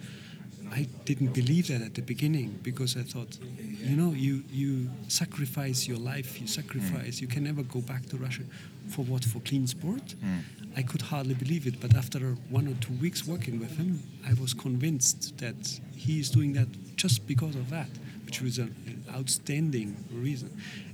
I 0.72 0.86
didn't 1.04 1.32
believe 1.34 1.68
that 1.68 1.82
at 1.82 1.94
the 1.94 2.02
beginning 2.02 2.58
because 2.62 2.96
I 2.96 3.02
thought, 3.02 3.38
you 3.82 3.96
know, 3.96 4.12
you 4.12 4.44
you 4.50 4.90
sacrifice 5.08 5.88
your 5.88 5.98
life, 5.98 6.40
you 6.40 6.46
sacrifice, 6.46 7.16
mm. 7.16 7.22
you 7.22 7.26
can 7.26 7.44
never 7.44 7.62
go 7.62 7.80
back 7.80 8.06
to 8.10 8.16
Russia 8.16 8.42
for 8.88 9.02
what 9.04 9.24
for 9.24 9.40
clean 9.40 9.66
sport. 9.66 10.14
Mm. 10.24 10.42
I 10.76 10.82
could 10.82 11.02
hardly 11.02 11.34
believe 11.34 11.66
it, 11.66 11.80
but 11.80 11.96
after 11.96 12.20
one 12.48 12.68
or 12.68 12.74
two 12.80 12.94
weeks 13.00 13.26
working 13.26 13.58
with 13.58 13.76
him, 13.76 14.02
I 14.28 14.34
was 14.34 14.54
convinced 14.54 15.38
that 15.38 15.80
he 15.96 16.20
is 16.20 16.30
doing 16.30 16.52
that 16.52 16.68
just 16.96 17.26
because 17.26 17.56
of 17.56 17.70
that, 17.70 17.90
which 18.24 18.40
was 18.40 18.58
an, 18.58 18.74
an 18.86 19.04
outstanding 19.12 19.96
reason. 20.12 20.50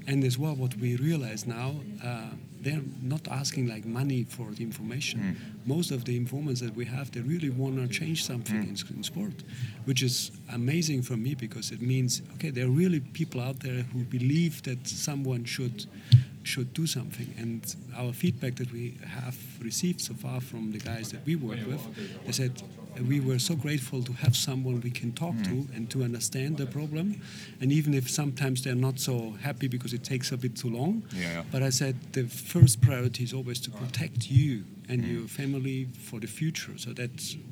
And 0.06 0.24
as 0.24 0.38
well, 0.38 0.54
what 0.54 0.76
we 0.76 0.96
realize 0.96 1.46
now. 1.46 1.74
Uh, 2.02 2.30
they're 2.66 2.82
not 3.00 3.28
asking 3.28 3.68
like 3.68 3.84
money 3.84 4.24
for 4.24 4.50
the 4.50 4.64
information. 4.64 5.20
Mm. 5.20 5.68
Most 5.68 5.92
of 5.92 6.04
the 6.04 6.16
informants 6.16 6.60
that 6.60 6.74
we 6.74 6.84
have, 6.84 7.12
they 7.12 7.20
really 7.20 7.50
want 7.50 7.76
to 7.76 7.86
change 7.86 8.24
something 8.24 8.56
mm. 8.56 8.90
in, 8.90 8.96
in, 8.96 9.02
sport, 9.04 9.44
which 9.84 10.02
is 10.02 10.32
amazing 10.52 11.02
for 11.02 11.16
me 11.16 11.36
because 11.36 11.70
it 11.70 11.80
means 11.80 12.22
okay, 12.34 12.50
there 12.50 12.66
are 12.66 12.76
really 12.82 12.98
people 12.98 13.40
out 13.40 13.60
there 13.60 13.82
who 13.92 14.00
believe 14.18 14.64
that 14.64 14.80
someone 14.88 15.44
should 15.44 15.86
should 16.42 16.74
do 16.74 16.86
something. 16.86 17.28
And 17.38 17.62
our 17.96 18.12
feedback 18.12 18.56
that 18.56 18.72
we 18.72 18.98
have 19.06 19.38
received 19.62 20.00
so 20.00 20.14
far 20.14 20.40
from 20.40 20.72
the 20.72 20.78
guys 20.78 21.12
that 21.12 21.24
we 21.24 21.36
work 21.36 21.60
with, 21.66 21.82
they 22.24 22.32
said 22.32 22.60
we 23.00 23.20
were 23.20 23.38
so 23.38 23.54
grateful 23.54 24.02
to 24.02 24.12
have 24.12 24.36
someone 24.36 24.80
we 24.80 24.90
can 24.90 25.12
talk 25.12 25.34
mm. 25.34 25.44
to 25.44 25.74
and 25.74 25.90
to 25.90 26.02
understand 26.02 26.56
the 26.56 26.66
problem. 26.66 27.20
And 27.60 27.72
even 27.72 27.94
if 27.94 28.08
sometimes 28.08 28.62
they're 28.62 28.74
not 28.74 28.98
so 28.98 29.34
happy 29.42 29.68
because 29.68 29.92
it 29.92 30.04
takes 30.04 30.32
a 30.32 30.36
bit 30.36 30.56
too 30.56 30.70
long, 30.70 31.02
yeah. 31.14 31.42
but 31.50 31.62
I 31.62 31.70
said 31.70 31.96
the 32.12 32.24
first 32.24 32.80
priority 32.80 33.24
is 33.24 33.32
always 33.32 33.60
to 33.60 33.70
protect 33.70 34.30
you 34.30 34.64
and 34.88 35.02
mm. 35.02 35.12
your 35.12 35.28
family 35.28 35.88
for 36.08 36.20
the 36.20 36.26
future. 36.26 36.72
So 36.76 36.92
that 36.92 37.10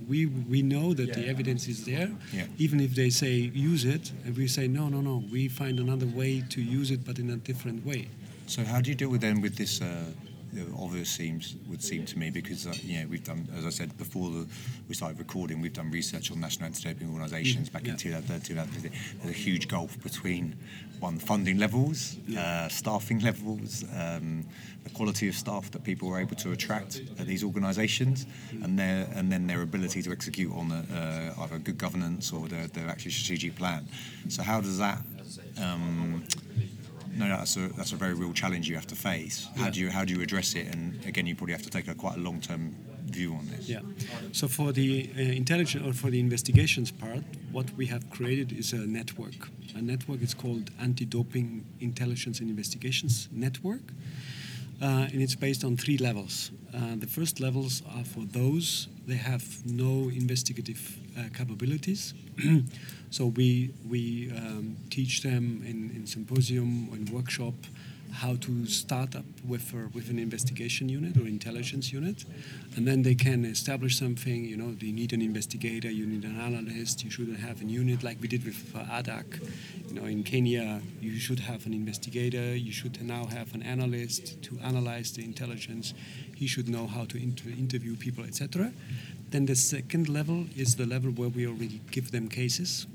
we 0.08 0.26
we 0.26 0.62
know 0.62 0.94
that 0.94 1.08
yeah. 1.08 1.14
the 1.14 1.28
evidence 1.28 1.68
is 1.68 1.84
there, 1.84 2.10
yeah. 2.32 2.46
even 2.58 2.80
if 2.80 2.94
they 2.94 3.10
say 3.10 3.32
use 3.54 3.84
it, 3.84 4.12
and 4.24 4.36
we 4.36 4.46
say 4.46 4.68
no, 4.68 4.88
no, 4.88 5.00
no, 5.00 5.24
we 5.30 5.48
find 5.48 5.78
another 5.80 6.06
way 6.06 6.42
to 6.50 6.60
use 6.60 6.90
it, 6.90 7.04
but 7.04 7.18
in 7.18 7.30
a 7.30 7.36
different 7.36 7.84
way. 7.84 8.08
So 8.46 8.62
how 8.64 8.80
do 8.80 8.90
you 8.90 8.96
deal 8.96 9.08
with 9.08 9.20
them 9.20 9.40
with 9.40 9.56
this? 9.56 9.80
Uh, 9.80 10.04
obvious 10.78 11.10
seems 11.10 11.56
would 11.68 11.82
seem 11.82 12.04
to 12.06 12.18
me 12.18 12.30
because 12.30 12.66
uh, 12.66 12.74
you 12.82 13.00
know 13.00 13.06
we've 13.08 13.24
done 13.24 13.48
as 13.56 13.66
I 13.66 13.70
said 13.70 13.96
before 13.98 14.30
the, 14.30 14.46
we 14.88 14.94
started 14.94 15.18
recording 15.18 15.60
we've 15.60 15.72
done 15.72 15.90
research 15.90 16.30
on 16.30 16.40
national 16.40 16.66
anti-doping 16.66 17.08
organisations 17.08 17.68
back 17.68 17.84
yeah. 17.84 17.92
in 17.92 17.96
2013 17.96 18.56
there's 18.56 19.30
a 19.30 19.32
huge 19.36 19.68
gulf 19.68 20.00
between 20.02 20.56
one 21.00 21.18
funding 21.18 21.58
levels 21.58 22.16
uh, 22.38 22.68
staffing 22.68 23.20
levels 23.20 23.84
um, 23.96 24.44
the 24.84 24.90
quality 24.90 25.28
of 25.28 25.34
staff 25.34 25.70
that 25.70 25.82
people 25.82 26.08
are 26.10 26.20
able 26.20 26.36
to 26.36 26.52
attract 26.52 27.02
at 27.18 27.26
these 27.26 27.42
organisations 27.42 28.26
and 28.62 28.78
their 28.78 29.08
and 29.14 29.32
then 29.32 29.46
their 29.46 29.62
ability 29.62 30.02
to 30.02 30.12
execute 30.12 30.52
on 30.52 30.70
uh, 30.70 31.34
either 31.40 31.58
good 31.58 31.78
governance 31.78 32.32
or 32.32 32.46
their, 32.48 32.66
their 32.68 32.88
actual 32.88 33.10
strategic 33.10 33.56
plan. 33.56 33.86
So 34.28 34.42
how 34.42 34.60
does 34.60 34.78
that 34.78 34.98
um, 35.60 36.24
no, 37.16 37.26
no, 37.26 37.36
that's 37.36 37.56
a 37.56 37.68
that's 37.68 37.92
a 37.92 37.96
very 37.96 38.14
real 38.14 38.32
challenge 38.32 38.68
you 38.68 38.74
have 38.74 38.86
to 38.88 38.96
face. 38.96 39.48
How 39.56 39.64
yeah. 39.64 39.70
do 39.70 39.80
you 39.80 39.90
how 39.90 40.04
do 40.04 40.14
you 40.14 40.22
address 40.22 40.54
it? 40.54 40.66
And 40.74 41.04
again, 41.06 41.26
you 41.26 41.34
probably 41.34 41.52
have 41.52 41.62
to 41.62 41.70
take 41.70 41.88
a 41.88 41.94
quite 41.94 42.16
a 42.16 42.20
long 42.20 42.40
term 42.40 42.74
view 43.06 43.34
on 43.34 43.46
this. 43.48 43.68
Yeah. 43.68 43.80
So 44.32 44.48
for 44.48 44.72
the 44.72 45.10
uh, 45.16 45.20
intelligence 45.20 45.86
or 45.86 45.92
for 45.92 46.10
the 46.10 46.20
investigations 46.20 46.90
part, 46.90 47.24
what 47.52 47.70
we 47.76 47.86
have 47.86 48.08
created 48.10 48.52
is 48.52 48.72
a 48.72 48.86
network. 48.86 49.48
A 49.76 49.82
network 49.82 50.22
is 50.22 50.34
called 50.34 50.70
Anti-Doping 50.80 51.64
Intelligence 51.80 52.40
and 52.40 52.48
Investigations 52.48 53.28
Network, 53.32 53.82
uh, 54.80 55.12
and 55.12 55.20
it's 55.22 55.34
based 55.34 55.64
on 55.64 55.76
three 55.76 55.98
levels. 55.98 56.50
Uh, 56.74 56.96
the 56.96 57.06
first 57.06 57.40
levels 57.40 57.82
are 57.96 58.04
for 58.04 58.24
those 58.24 58.88
they 59.06 59.16
have 59.16 59.44
no 59.66 60.08
investigative 60.08 60.98
uh, 61.18 61.22
capabilities. 61.36 62.14
so 63.10 63.26
we 63.26 63.70
we 63.88 64.30
um, 64.36 64.76
teach 64.90 65.22
them 65.22 65.62
in, 65.66 65.90
in 65.94 66.06
symposium 66.06 66.88
in 66.92 67.12
workshop 67.14 67.54
how 68.14 68.36
to 68.36 68.64
start 68.66 69.16
up 69.16 69.24
with 69.46 69.74
a, 69.74 69.88
with 69.92 70.08
an 70.08 70.18
investigation 70.18 70.88
unit 70.88 71.16
or 71.16 71.26
intelligence 71.26 71.92
unit, 71.92 72.24
and 72.76 72.86
then 72.86 73.02
they 73.02 73.14
can 73.14 73.44
establish 73.44 73.98
something. 73.98 74.44
You 74.44 74.56
know, 74.56 74.72
they 74.72 74.92
need 74.92 75.12
an 75.12 75.20
investigator, 75.20 75.90
you 75.90 76.06
need 76.06 76.24
an 76.24 76.40
analyst. 76.40 77.04
You 77.04 77.10
shouldn't 77.10 77.40
have 77.40 77.60
a 77.60 77.64
unit 77.64 78.02
like 78.04 78.18
we 78.20 78.28
did 78.28 78.44
with 78.44 78.72
uh, 78.74 78.84
ADAK. 78.84 79.42
You 79.88 79.94
know, 79.94 80.06
in 80.06 80.22
Kenya, 80.22 80.80
you 81.00 81.18
should 81.18 81.40
have 81.40 81.66
an 81.66 81.74
investigator. 81.74 82.56
You 82.56 82.72
should 82.72 83.02
now 83.02 83.26
have 83.26 83.52
an 83.54 83.62
analyst 83.62 84.40
to 84.44 84.58
analyze 84.62 85.12
the 85.12 85.24
intelligence. 85.24 85.92
He 86.36 86.46
should 86.46 86.68
know 86.68 86.86
how 86.86 87.04
to 87.06 87.20
inter- 87.20 87.50
interview 87.50 87.96
people, 87.96 88.24
etc. 88.24 88.72
Then 89.34 89.46
the 89.46 89.56
second 89.56 90.08
level 90.08 90.46
is 90.56 90.76
the 90.76 90.86
level 90.86 91.10
where 91.10 91.28
we 91.28 91.44
already 91.48 91.80
give 91.90 92.12
them 92.12 92.28
cases, 92.28 92.86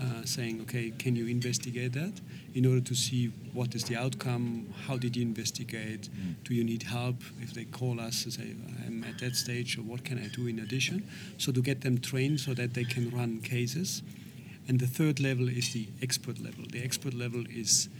uh, 0.00 0.24
saying, 0.24 0.62
okay, 0.62 0.90
can 0.98 1.14
you 1.14 1.26
investigate 1.26 1.92
that 1.92 2.14
in 2.54 2.64
order 2.64 2.80
to 2.80 2.94
see 2.94 3.26
what 3.52 3.74
is 3.74 3.84
the 3.84 3.96
outcome? 3.96 4.72
How 4.86 4.96
did 4.96 5.14
you 5.14 5.22
investigate? 5.22 6.08
Mm. 6.08 6.44
Do 6.44 6.54
you 6.54 6.64
need 6.64 6.84
help? 6.84 7.16
If 7.42 7.52
they 7.52 7.64
call 7.66 8.00
us 8.00 8.24
and 8.24 8.32
say, 8.32 8.54
I'm 8.86 9.04
at 9.04 9.18
that 9.18 9.36
stage, 9.36 9.76
or 9.76 9.82
what 9.82 10.02
can 10.02 10.18
I 10.18 10.28
do 10.34 10.46
in 10.46 10.60
addition? 10.60 11.06
So 11.36 11.52
to 11.52 11.60
get 11.60 11.82
them 11.82 11.98
trained 11.98 12.40
so 12.40 12.54
that 12.54 12.72
they 12.72 12.84
can 12.84 13.10
run 13.10 13.42
cases. 13.42 14.00
And 14.68 14.80
the 14.80 14.86
third 14.86 15.20
level 15.20 15.46
is 15.46 15.74
the 15.74 15.88
expert 16.00 16.42
level. 16.42 16.64
The 16.70 16.82
expert 16.82 17.12
level 17.12 17.44
is 17.50 17.90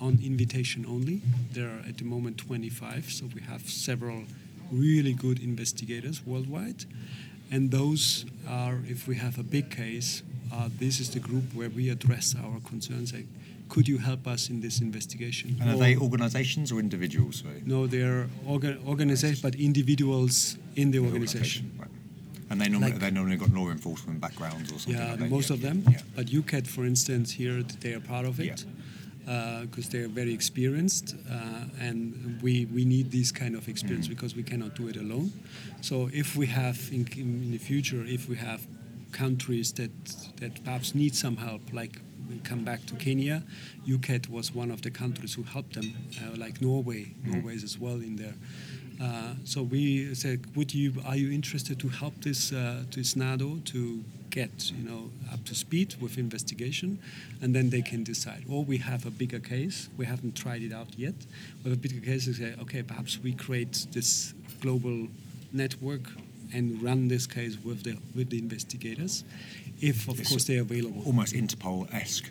on 0.00 0.18
invitation 0.24 0.84
only. 0.88 1.22
There 1.52 1.68
are 1.68 1.88
at 1.88 1.98
the 1.98 2.04
moment 2.04 2.38
25, 2.38 3.12
so 3.12 3.26
we 3.32 3.42
have 3.42 3.70
several 3.70 4.24
really 4.72 5.12
good 5.12 5.40
investigators 5.40 6.26
worldwide. 6.26 6.84
And 7.50 7.70
those 7.70 8.26
are, 8.48 8.78
if 8.86 9.08
we 9.08 9.16
have 9.16 9.38
a 9.38 9.42
big 9.42 9.70
case, 9.70 10.22
uh, 10.52 10.68
this 10.78 11.00
is 11.00 11.10
the 11.10 11.20
group 11.20 11.44
where 11.54 11.70
we 11.70 11.88
address 11.90 12.34
our 12.42 12.60
concerns. 12.60 13.12
Like, 13.12 13.26
could 13.68 13.86
you 13.86 13.98
help 13.98 14.26
us 14.26 14.48
in 14.48 14.60
this 14.60 14.80
investigation? 14.80 15.56
And 15.60 15.70
are 15.70 15.74
or, 15.74 15.78
they 15.78 15.96
organizations 15.96 16.72
or 16.72 16.80
individuals? 16.80 17.40
Sorry? 17.40 17.62
No, 17.64 17.86
they're 17.86 18.28
orga- 18.46 18.84
organizations, 18.86 19.42
but 19.42 19.54
individuals 19.54 20.56
in 20.76 20.90
the, 20.90 20.98
the 20.98 21.04
organization. 21.04 21.72
Right. 21.78 21.88
And 22.50 22.60
they 22.60 22.68
normally, 22.68 22.92
like, 22.92 23.00
they 23.00 23.10
normally 23.10 23.36
got 23.36 23.50
law 23.50 23.68
enforcement 23.68 24.20
backgrounds 24.22 24.72
or 24.72 24.78
something 24.78 24.94
yeah, 24.94 25.10
like 25.10 25.20
most 25.20 25.28
yeah, 25.28 25.36
most 25.36 25.50
of 25.50 25.60
them. 25.60 25.84
Yeah. 25.90 26.00
But 26.16 26.26
UKAD, 26.26 26.66
for 26.66 26.86
instance, 26.86 27.32
here 27.32 27.62
they 27.80 27.92
are 27.92 28.00
part 28.00 28.24
of 28.24 28.40
it 28.40 28.64
because 29.28 29.88
uh, 29.88 29.92
they're 29.92 30.08
very 30.08 30.32
experienced, 30.32 31.14
uh, 31.30 31.64
and 31.80 32.40
we, 32.40 32.64
we 32.66 32.84
need 32.84 33.10
this 33.10 33.30
kind 33.30 33.54
of 33.54 33.68
experience 33.68 34.06
mm. 34.06 34.10
because 34.10 34.34
we 34.34 34.42
cannot 34.42 34.74
do 34.74 34.88
it 34.88 34.96
alone. 34.96 35.30
So 35.82 36.08
if 36.14 36.34
we 36.34 36.46
have 36.46 36.78
in, 36.90 37.06
in 37.14 37.50
the 37.50 37.58
future, 37.58 38.02
if 38.06 38.26
we 38.28 38.36
have 38.36 38.66
countries 39.12 39.72
that 39.74 39.90
that 40.40 40.64
perhaps 40.64 40.94
need 40.94 41.14
some 41.14 41.36
help, 41.36 41.60
like 41.72 42.00
we 42.28 42.38
come 42.38 42.64
back 42.64 42.86
to 42.86 42.94
Kenya, 42.94 43.42
UKAD 43.86 44.30
was 44.30 44.54
one 44.54 44.70
of 44.70 44.80
the 44.80 44.90
countries 44.90 45.34
who 45.34 45.42
helped 45.42 45.74
them, 45.74 45.94
uh, 46.22 46.36
like 46.36 46.62
Norway. 46.62 47.04
Mm. 47.04 47.34
Norway 47.34 47.54
is 47.54 47.64
as 47.64 47.78
well 47.78 47.96
in 47.96 48.16
there. 48.16 48.34
Uh, 49.00 49.34
so 49.44 49.62
we 49.62 50.14
said, 50.14 50.40
would 50.56 50.72
you 50.74 50.94
are 51.04 51.16
you 51.16 51.30
interested 51.30 51.78
to 51.80 51.88
help 51.88 52.14
this 52.22 52.52
uh, 52.52 52.82
this 52.94 53.14
NADO 53.14 53.58
to 53.66 54.02
get 54.40 54.54
you 54.78 54.84
know 54.90 55.02
up 55.34 55.42
to 55.50 55.54
speed 55.64 55.88
with 56.02 56.12
investigation, 56.26 56.90
and 57.42 57.50
then 57.56 57.66
they 57.74 57.82
can 57.90 58.00
decide. 58.12 58.42
Or 58.52 58.60
we 58.72 58.76
have 58.90 59.02
a 59.06 59.14
bigger 59.22 59.40
case. 59.54 59.76
We 60.00 60.04
haven't 60.12 60.34
tried 60.42 60.62
it 60.68 60.72
out 60.80 60.90
yet. 61.04 61.18
Have 61.64 61.72
a 61.78 61.82
bigger 61.84 62.02
case. 62.10 62.22
We 62.28 62.34
say, 62.42 62.50
okay, 62.64 62.82
perhaps 62.82 63.12
we 63.26 63.32
create 63.46 63.74
this 63.96 64.34
global 64.64 65.08
network 65.52 66.04
and 66.54 66.64
run 66.88 67.08
this 67.14 67.26
case 67.26 67.54
with 67.68 67.80
the 67.86 67.94
with 68.16 68.28
the 68.30 68.38
investigators, 68.46 69.24
if 69.90 70.08
of 70.08 70.20
it's 70.20 70.28
course 70.30 70.44
they're 70.48 70.66
available. 70.68 71.02
Almost 71.10 71.34
Interpol 71.34 71.78
esque. 72.02 72.30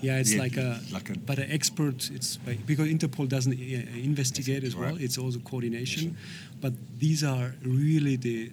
Yeah, 0.00 0.20
it's 0.22 0.34
yeah, 0.34 0.44
like 0.44 0.56
a, 0.56 0.80
like 0.92 1.10
a 1.10 1.18
but 1.30 1.38
an 1.38 1.50
expert. 1.50 1.98
It's 2.16 2.30
because 2.70 2.88
Interpol 2.96 3.26
doesn't 3.36 3.54
uh, 3.54 4.10
investigate 4.12 4.62
as 4.68 4.74
well. 4.76 4.92
Right. 4.92 5.04
It's 5.06 5.18
also 5.18 5.38
coordination, 5.40 6.16
but 6.60 6.72
these 7.04 7.24
are 7.24 7.46
really 7.64 8.16
the 8.16 8.50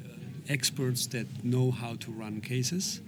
experts 0.50 1.08
that 1.08 1.44
know 1.44 1.72
how 1.72 1.96
to 1.96 2.12
run 2.12 2.42
cases, 2.42 3.02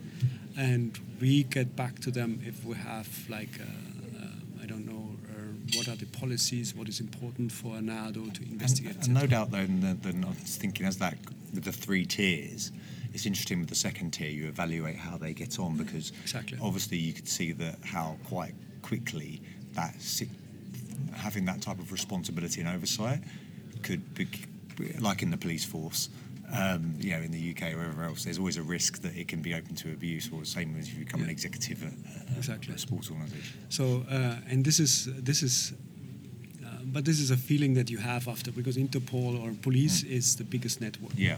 and 0.57 0.99
we 1.19 1.43
get 1.43 1.75
back 1.75 1.99
to 1.99 2.11
them 2.11 2.41
if 2.45 2.63
we 2.65 2.75
have 2.75 3.07
like 3.29 3.59
uh, 3.59 3.63
uh, 3.63 4.63
I 4.63 4.65
don't 4.65 4.85
know 4.85 5.15
uh, 5.29 5.77
what 5.77 5.87
are 5.87 5.95
the 5.95 6.05
policies, 6.05 6.75
what 6.75 6.89
is 6.89 6.99
important 6.99 7.51
for 7.51 7.77
a 7.77 7.81
NADO 7.81 8.33
to 8.33 8.41
investigate. 8.43 8.95
And, 8.95 9.05
and 9.05 9.13
no 9.13 9.27
doubt, 9.27 9.51
then, 9.51 9.99
then 10.01 10.23
I 10.23 10.29
was 10.29 10.57
thinking 10.57 10.85
as 10.85 10.97
that 10.97 11.17
with 11.53 11.63
the 11.63 11.71
three 11.71 12.05
tiers 12.05 12.71
it's 13.13 13.25
interesting 13.25 13.59
with 13.59 13.69
the 13.69 13.75
second 13.75 14.11
tier 14.11 14.29
you 14.29 14.47
evaluate 14.47 14.95
how 14.95 15.17
they 15.17 15.33
get 15.33 15.59
on 15.59 15.75
because 15.75 16.11
exactly. 16.21 16.57
obviously 16.61 16.97
you 16.97 17.13
could 17.13 17.27
see 17.27 17.51
that 17.51 17.77
how 17.83 18.15
quite 18.25 18.53
quickly 18.83 19.41
that 19.73 19.95
having 21.15 21.45
that 21.45 21.59
type 21.59 21.79
of 21.79 21.91
responsibility 21.91 22.61
and 22.61 22.69
oversight 22.69 23.19
could 23.81 24.13
be 24.13 24.27
like 24.99 25.23
in 25.23 25.31
the 25.31 25.37
police 25.37 25.65
force 25.65 26.09
um, 26.51 26.95
you 26.99 27.11
know, 27.11 27.21
in 27.21 27.31
the 27.31 27.51
UK 27.51 27.73
or 27.73 27.77
wherever 27.77 28.03
else, 28.03 28.23
there's 28.23 28.39
always 28.39 28.57
a 28.57 28.63
risk 28.63 29.01
that 29.01 29.15
it 29.15 29.27
can 29.27 29.41
be 29.41 29.53
open 29.53 29.75
to 29.75 29.91
abuse, 29.91 30.29
or 30.31 30.39
the 30.39 30.45
same 30.45 30.75
as 30.79 30.87
if 30.87 30.93
you 30.93 31.05
become 31.05 31.19
yeah. 31.19 31.25
an 31.25 31.31
executive 31.31 31.83
at, 31.83 31.93
at 32.31 32.37
exactly. 32.37 32.73
a 32.73 32.77
sports 32.77 33.09
organisation. 33.09 33.57
So, 33.69 34.05
uh, 34.09 34.37
and 34.49 34.63
this 34.63 34.79
is 34.79 35.09
this 35.23 35.43
is, 35.43 35.73
uh, 36.65 36.69
but 36.85 37.05
this 37.05 37.19
is 37.19 37.31
a 37.31 37.37
feeling 37.37 37.73
that 37.73 37.89
you 37.89 37.97
have 37.97 38.27
after 38.27 38.51
because 38.51 38.77
Interpol 38.77 39.43
or 39.43 39.53
police 39.61 40.03
mm. 40.03 40.11
is 40.11 40.35
the 40.35 40.43
biggest 40.43 40.81
network. 40.81 41.11
Yeah 41.15 41.37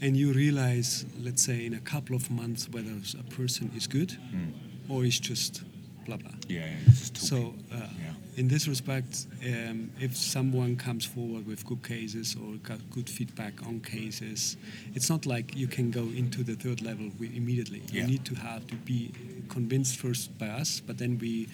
and 0.00 0.16
you 0.16 0.32
realize, 0.32 1.06
let's 1.22 1.42
say, 1.42 1.64
in 1.64 1.74
a 1.74 1.80
couple 1.80 2.16
of 2.16 2.30
months 2.30 2.68
whether 2.68 2.90
a 3.18 3.22
person 3.34 3.70
is 3.76 3.86
good 3.86 4.10
mm. 4.34 4.52
or 4.88 5.04
is 5.04 5.18
just 5.18 5.62
blah 6.04 6.16
blah. 6.16 6.30
Yeah. 6.48 6.66
yeah 6.66 6.92
so, 7.14 7.54
uh, 7.72 7.76
yeah. 7.76 8.12
in 8.36 8.48
this 8.48 8.68
respect, 8.68 9.26
um, 9.46 9.90
if 10.00 10.16
someone 10.16 10.76
comes 10.76 11.04
forward 11.04 11.46
with 11.46 11.64
good 11.66 11.82
cases 11.82 12.36
or 12.36 12.56
got 12.62 12.78
good 12.90 13.08
feedback 13.08 13.54
on 13.66 13.80
cases, 13.80 14.56
it's 14.94 15.08
not 15.08 15.26
like 15.26 15.56
you 15.56 15.66
can 15.66 15.90
go 15.90 16.02
into 16.02 16.42
the 16.42 16.54
third 16.54 16.82
level 16.82 17.10
immediately. 17.20 17.82
Yeah. 17.90 18.02
You 18.02 18.08
need 18.08 18.24
to 18.26 18.34
have 18.34 18.66
to 18.68 18.74
be 18.74 19.12
convinced 19.48 19.98
first 19.98 20.36
by 20.38 20.48
us, 20.48 20.80
but 20.80 20.98
then 20.98 21.18
we 21.18 21.48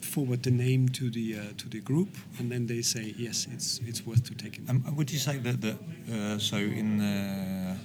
forward 0.00 0.42
the 0.42 0.50
name 0.50 0.88
to 0.88 1.10
the 1.10 1.38
uh, 1.38 1.42
to 1.58 1.68
the 1.68 1.80
group, 1.80 2.08
and 2.38 2.50
then 2.50 2.66
they 2.66 2.82
say 2.82 3.14
yes, 3.16 3.46
it's 3.52 3.80
it's 3.86 4.04
worth 4.06 4.24
to 4.24 4.34
take 4.34 4.58
it. 4.58 4.68
Um, 4.68 4.84
would 4.96 5.10
you 5.10 5.18
say 5.18 5.38
that 5.38 5.60
that 5.60 5.78
uh, 6.12 6.38
so 6.38 6.56
in 6.56 6.98
the 6.98 7.76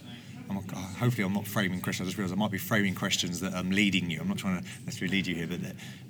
I'm 0.49 0.55
hopefully 0.55 1.23
I'm 1.23 1.33
not 1.33 1.47
framing 1.47 1.81
questions. 1.81 2.07
I 2.07 2.09
just 2.09 2.17
realised 2.17 2.33
I 2.33 2.37
might 2.37 2.51
be 2.51 2.57
framing 2.57 2.95
questions 2.95 3.39
that 3.41 3.53
I'm 3.53 3.69
leading 3.71 4.09
you. 4.09 4.19
I'm 4.21 4.27
not 4.27 4.37
trying 4.37 4.61
to 4.61 4.67
necessarily 4.85 5.17
lead 5.17 5.27
you 5.27 5.35
here, 5.35 5.47
but 5.47 5.59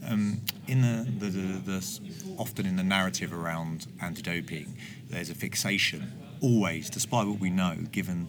um, 0.10 0.42
in 0.68 0.82
the, 0.82 1.10
the, 1.20 1.30
the, 1.30 1.72
the, 1.72 2.00
often 2.38 2.66
in 2.66 2.76
the 2.76 2.84
narrative 2.84 3.34
around 3.34 3.88
anti-doping, 4.02 4.76
there's 5.10 5.30
a 5.30 5.36
fixation 5.36 6.12
always, 6.42 6.90
despite 6.90 7.28
what 7.28 7.40
we 7.40 7.50
know, 7.50 7.76
given 7.92 8.28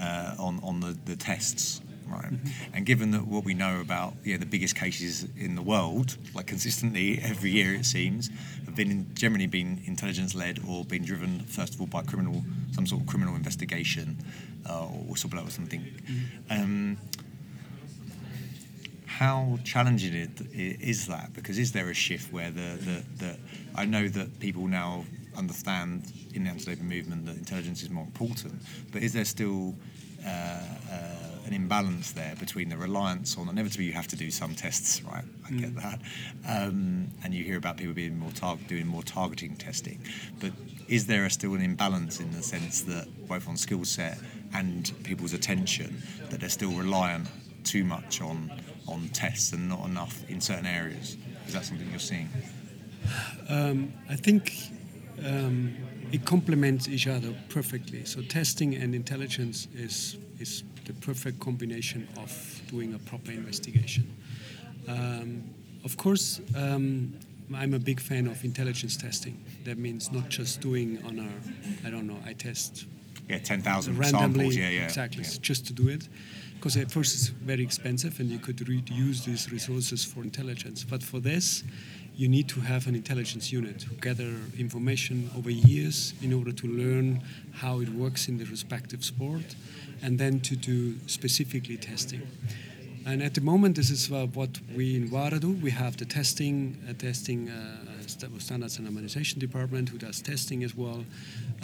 uh, 0.00 0.34
on 0.38 0.60
on 0.62 0.80
the, 0.80 0.96
the 1.04 1.16
tests 1.16 1.80
right? 2.10 2.32
Mm-hmm. 2.32 2.74
And 2.74 2.86
given 2.86 3.10
that 3.12 3.26
what 3.26 3.44
we 3.44 3.54
know 3.54 3.80
about 3.80 4.14
yeah, 4.24 4.36
the 4.36 4.46
biggest 4.46 4.76
cases 4.76 5.26
in 5.36 5.54
the 5.54 5.62
world, 5.62 6.16
like 6.34 6.46
consistently 6.46 7.20
every 7.22 7.50
year 7.50 7.74
it 7.74 7.86
seems, 7.86 8.30
have 8.66 8.74
been 8.76 9.06
generally 9.14 9.46
been 9.46 9.80
intelligence 9.86 10.34
led 10.34 10.60
or 10.68 10.84
been 10.84 11.04
driven 11.04 11.40
first 11.40 11.74
of 11.74 11.80
all 11.80 11.86
by 11.86 12.02
criminal 12.02 12.42
some 12.72 12.86
sort 12.86 13.02
of 13.02 13.06
criminal 13.06 13.34
investigation 13.34 14.16
uh, 14.68 14.84
or 14.84 15.14
whistleblower 15.14 15.48
or 15.48 15.50
something. 15.50 15.80
Mm-hmm. 15.80 16.62
Um, 16.62 16.98
how 19.06 19.58
challenging 19.64 20.14
it 20.14 20.30
is 20.54 21.06
that? 21.08 21.34
Because 21.34 21.58
is 21.58 21.72
there 21.72 21.90
a 21.90 21.94
shift 21.94 22.32
where 22.32 22.50
the, 22.50 22.78
the, 22.80 23.04
the 23.18 23.36
I 23.74 23.84
know 23.84 24.08
that 24.08 24.40
people 24.40 24.66
now 24.66 25.04
understand 25.36 26.10
in 26.34 26.44
the 26.44 26.50
anti-doping 26.50 26.88
movement 26.88 27.26
that 27.26 27.36
intelligence 27.36 27.82
is 27.82 27.90
more 27.90 28.04
important, 28.04 28.54
but 28.92 29.02
is 29.02 29.12
there 29.12 29.24
still 29.24 29.74
uh, 30.24 30.30
uh, 30.30 31.29
an 31.46 31.52
imbalance 31.52 32.12
there 32.12 32.34
between 32.38 32.68
the 32.68 32.76
reliance 32.76 33.36
on 33.36 33.48
inevitably 33.48 33.86
you 33.86 33.92
have 33.92 34.08
to 34.08 34.16
do 34.16 34.30
some 34.30 34.54
tests, 34.54 35.02
right? 35.02 35.24
I 35.46 35.50
get 35.52 35.74
mm. 35.74 35.82
that, 35.82 36.00
um, 36.48 37.08
and 37.24 37.34
you 37.34 37.44
hear 37.44 37.56
about 37.56 37.76
people 37.76 37.94
being 37.94 38.18
more 38.18 38.30
target 38.32 38.66
doing 38.68 38.86
more 38.86 39.02
targeting 39.02 39.56
testing, 39.56 40.00
but 40.40 40.52
is 40.88 41.06
there 41.06 41.24
a 41.24 41.30
still 41.30 41.54
an 41.54 41.62
imbalance 41.62 42.20
in 42.20 42.30
the 42.32 42.42
sense 42.42 42.82
that 42.82 43.06
both 43.28 43.48
on 43.48 43.56
skill 43.56 43.84
set 43.84 44.18
and 44.54 44.92
people's 45.04 45.32
attention 45.32 46.02
that 46.30 46.40
they're 46.40 46.48
still 46.48 46.72
reliant 46.72 47.28
too 47.64 47.84
much 47.84 48.20
on 48.20 48.50
on 48.88 49.08
tests 49.08 49.52
and 49.52 49.68
not 49.68 49.84
enough 49.86 50.28
in 50.28 50.40
certain 50.40 50.66
areas? 50.66 51.16
Is 51.46 51.54
that 51.54 51.64
something 51.64 51.88
you're 51.90 51.98
seeing? 51.98 52.28
Um, 53.48 53.92
I 54.08 54.16
think. 54.16 54.52
Um, 55.24 55.76
it 56.12 56.24
complements 56.24 56.88
each 56.88 57.06
other 57.06 57.34
perfectly. 57.48 58.04
So 58.04 58.22
testing 58.22 58.74
and 58.74 58.94
intelligence 58.94 59.68
is 59.74 60.16
is 60.38 60.64
the 60.84 60.92
perfect 60.94 61.40
combination 61.40 62.08
of 62.16 62.62
doing 62.68 62.94
a 62.94 62.98
proper 62.98 63.30
investigation. 63.30 64.06
Um, 64.88 65.44
of 65.84 65.96
course, 65.96 66.40
um, 66.56 67.14
I'm 67.54 67.74
a 67.74 67.78
big 67.78 68.00
fan 68.00 68.26
of 68.26 68.44
intelligence 68.44 68.96
testing. 68.96 69.42
That 69.64 69.78
means 69.78 70.12
not 70.12 70.28
just 70.28 70.60
doing 70.60 71.02
on 71.04 71.18
a, 71.18 71.86
I 71.86 71.90
don't 71.90 72.06
know, 72.06 72.18
I 72.24 72.32
test 72.32 72.86
yeah, 73.28 73.38
10,000 73.38 73.96
randomly, 73.96 74.20
samples, 74.20 74.56
yeah, 74.56 74.68
yeah. 74.68 74.84
Exactly, 74.84 75.22
yeah. 75.22 75.38
just 75.40 75.66
to 75.66 75.72
do 75.72 75.88
it. 75.88 76.08
Because 76.54 76.76
at 76.76 76.90
first 76.90 77.14
it's 77.14 77.28
very 77.28 77.62
expensive 77.62 78.20
and 78.20 78.28
you 78.28 78.38
could 78.38 78.56
reuse 78.58 79.24
these 79.24 79.50
resources 79.50 80.04
for 80.04 80.22
intelligence. 80.22 80.84
But 80.84 81.02
for 81.02 81.18
this, 81.18 81.64
you 82.20 82.28
need 82.28 82.46
to 82.50 82.60
have 82.60 82.86
an 82.86 82.94
intelligence 82.94 83.50
unit 83.50 83.78
to 83.78 83.88
gather 83.94 84.30
information 84.58 85.30
over 85.38 85.50
years 85.50 86.12
in 86.20 86.34
order 86.34 86.52
to 86.52 86.66
learn 86.66 87.22
how 87.50 87.80
it 87.80 87.88
works 87.88 88.28
in 88.28 88.36
the 88.36 88.44
respective 88.44 89.02
sport 89.02 89.56
and 90.02 90.18
then 90.18 90.38
to 90.38 90.54
do 90.54 90.94
specifically 91.06 91.78
testing. 91.78 92.20
And 93.06 93.22
at 93.22 93.32
the 93.32 93.40
moment, 93.40 93.74
this 93.74 93.88
is 93.88 94.12
uh, 94.12 94.26
what 94.34 94.50
we 94.76 94.96
in 94.96 95.10
WADA 95.10 95.40
do. 95.40 95.52
We 95.52 95.70
have 95.70 95.96
the 95.96 96.04
testing, 96.04 96.76
uh, 96.86 96.92
testing 96.92 97.48
uh, 97.48 97.86
standards 98.38 98.76
and 98.76 98.86
harmonization 98.86 99.40
department 99.40 99.88
who 99.88 99.96
does 99.96 100.20
testing 100.20 100.62
as 100.62 100.76
well. 100.76 101.06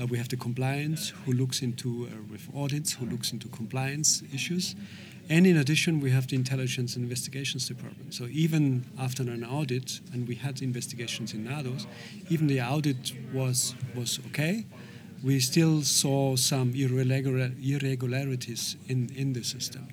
Uh, 0.00 0.06
we 0.06 0.16
have 0.16 0.30
the 0.30 0.38
compliance 0.38 1.10
who 1.26 1.32
looks 1.32 1.60
into 1.60 2.08
uh, 2.10 2.16
with 2.32 2.48
audits, 2.56 2.94
who 2.94 3.04
looks 3.04 3.30
into 3.30 3.48
compliance 3.48 4.22
issues. 4.32 4.74
And 5.28 5.46
in 5.46 5.56
addition, 5.56 6.00
we 6.00 6.10
have 6.10 6.28
the 6.28 6.36
intelligence 6.36 6.94
and 6.94 7.04
investigations 7.04 7.66
department. 7.66 8.14
So 8.14 8.26
even 8.30 8.84
after 8.98 9.22
an 9.24 9.44
audit, 9.44 10.00
and 10.12 10.28
we 10.28 10.36
had 10.36 10.62
investigations 10.62 11.34
in 11.34 11.44
NADOS, 11.46 11.86
even 12.30 12.46
the 12.46 12.60
audit 12.60 13.12
was 13.32 13.74
was 13.94 14.20
okay 14.28 14.66
we 15.22 15.40
still 15.40 15.82
saw 15.82 16.36
some 16.36 16.74
irregular, 16.74 17.50
irregularities 17.62 18.76
in, 18.88 19.10
in 19.16 19.32
the 19.32 19.42
system. 19.42 19.88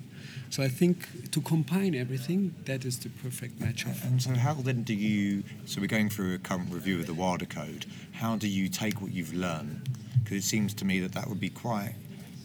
So 0.50 0.62
I 0.62 0.68
think 0.68 1.30
to 1.32 1.40
combine 1.40 1.94
everything, 1.94 2.54
that 2.66 2.84
is 2.84 2.98
the 3.00 3.08
perfect 3.08 3.60
match. 3.60 3.84
And 4.04 4.22
so 4.22 4.30
how 4.34 4.54
then 4.54 4.84
do 4.84 4.94
you? 4.94 5.42
So 5.64 5.80
we're 5.80 5.88
going 5.88 6.10
through 6.10 6.34
a 6.34 6.38
current 6.38 6.72
review 6.72 7.00
of 7.00 7.06
the 7.06 7.14
WADA 7.14 7.46
code. 7.46 7.86
How 8.12 8.36
do 8.36 8.46
you 8.46 8.68
take 8.68 9.00
what 9.00 9.12
you've 9.12 9.34
learned? 9.34 9.88
Because 10.22 10.38
it 10.38 10.44
seems 10.44 10.72
to 10.74 10.84
me 10.84 11.00
that 11.00 11.12
that 11.12 11.28
would 11.28 11.40
be 11.40 11.50
quite. 11.50 11.94